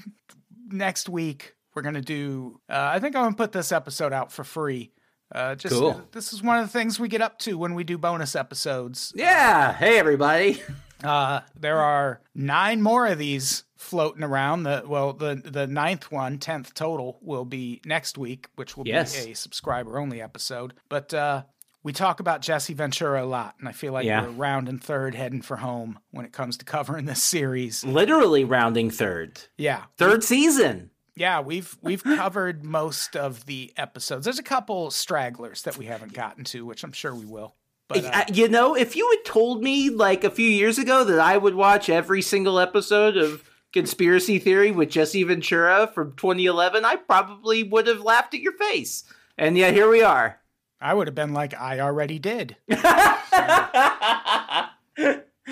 [0.68, 2.60] next week we're gonna do.
[2.68, 4.92] Uh, I think I'm gonna put this episode out for free.
[5.32, 6.02] Uh, just Cool.
[6.12, 9.12] this is one of the things we get up to when we do bonus episodes.
[9.14, 9.72] Yeah.
[9.72, 10.62] Hey, everybody.
[11.02, 14.64] Uh, there are nine more of these floating around.
[14.64, 19.24] The well, the the ninth one, tenth total, will be next week, which will Yes.
[19.24, 20.74] be a subscriber only episode.
[20.90, 21.44] But uh,
[21.82, 24.24] we talk about Jesse Ventura a lot, and I feel like Yeah.
[24.26, 27.82] we're round and third, heading for home when it comes to covering this series.
[27.82, 29.40] Literally rounding third.
[29.56, 30.89] Yeah, Third season.
[31.14, 34.24] Yeah, we've we've covered most of the episodes.
[34.24, 37.54] There's a couple stragglers that we haven't gotten to, which I'm sure we will.
[37.88, 41.18] But uh, you know, if you had told me like a few years ago that
[41.18, 43.42] I would watch every single episode of
[43.72, 49.04] Conspiracy Theory with Jesse Ventura from 2011, I probably would have laughed at your face.
[49.36, 50.38] And yet here we are.
[50.80, 52.56] I would have been like, I already did.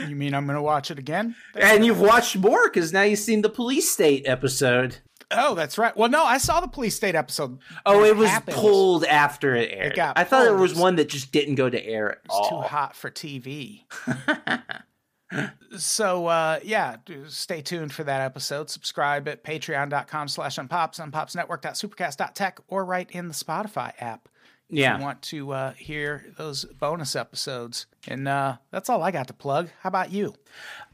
[0.06, 1.34] You mean I'm going to watch it again?
[1.54, 4.98] and you've watched more because now you've seen the police state episode.
[5.30, 5.94] Oh, that's right.
[5.96, 7.58] Well, no, I saw the police state episode.
[7.84, 8.56] Oh, it was happened.
[8.56, 9.94] pulled after it aired.
[9.94, 12.48] got I thought there was one that just didn't go to air at It was
[12.50, 12.62] all.
[12.62, 13.82] too hot for TV.
[15.76, 18.70] so uh, yeah, stay tuned for that episode.
[18.70, 24.28] Subscribe at patreon.com slash unpops, unpopsnetwork.supercast.tech, or right in the Spotify app.
[24.70, 24.96] If Yeah.
[24.98, 27.86] you want to uh, hear those bonus episodes.
[28.06, 29.68] And uh, that's all I got to plug.
[29.82, 30.34] How about you?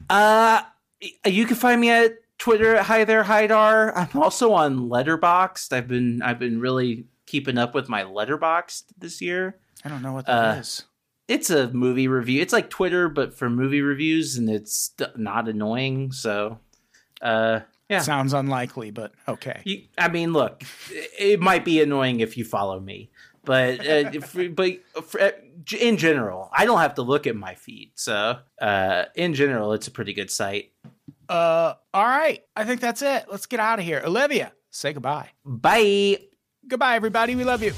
[0.09, 0.61] Uh,
[1.25, 3.93] you can find me at Twitter at Hi There Hydar.
[3.95, 5.73] I'm also on Letterboxd.
[5.73, 9.57] I've been I've been really keeping up with my Letterboxd this year.
[9.83, 10.83] I don't know what that Uh, is.
[11.27, 12.41] It's a movie review.
[12.41, 16.11] It's like Twitter but for movie reviews, and it's d- not annoying.
[16.11, 16.59] So,
[17.21, 18.01] uh, yeah.
[18.01, 19.61] Sounds unlikely, but okay.
[19.63, 20.63] You, I mean, look,
[21.17, 23.09] it might be annoying if you follow me,
[23.43, 24.73] but uh, if, but
[25.05, 25.31] for,
[25.79, 27.91] in general, I don't have to look at my feed.
[27.95, 30.71] So, uh, in general, it's a pretty good site.
[31.29, 32.41] Uh, all right.
[32.55, 33.25] I think that's it.
[33.29, 34.01] Let's get out of here.
[34.05, 35.29] Olivia, say goodbye.
[35.43, 36.19] Bye.
[36.67, 37.35] Goodbye, everybody.
[37.35, 37.73] We love you.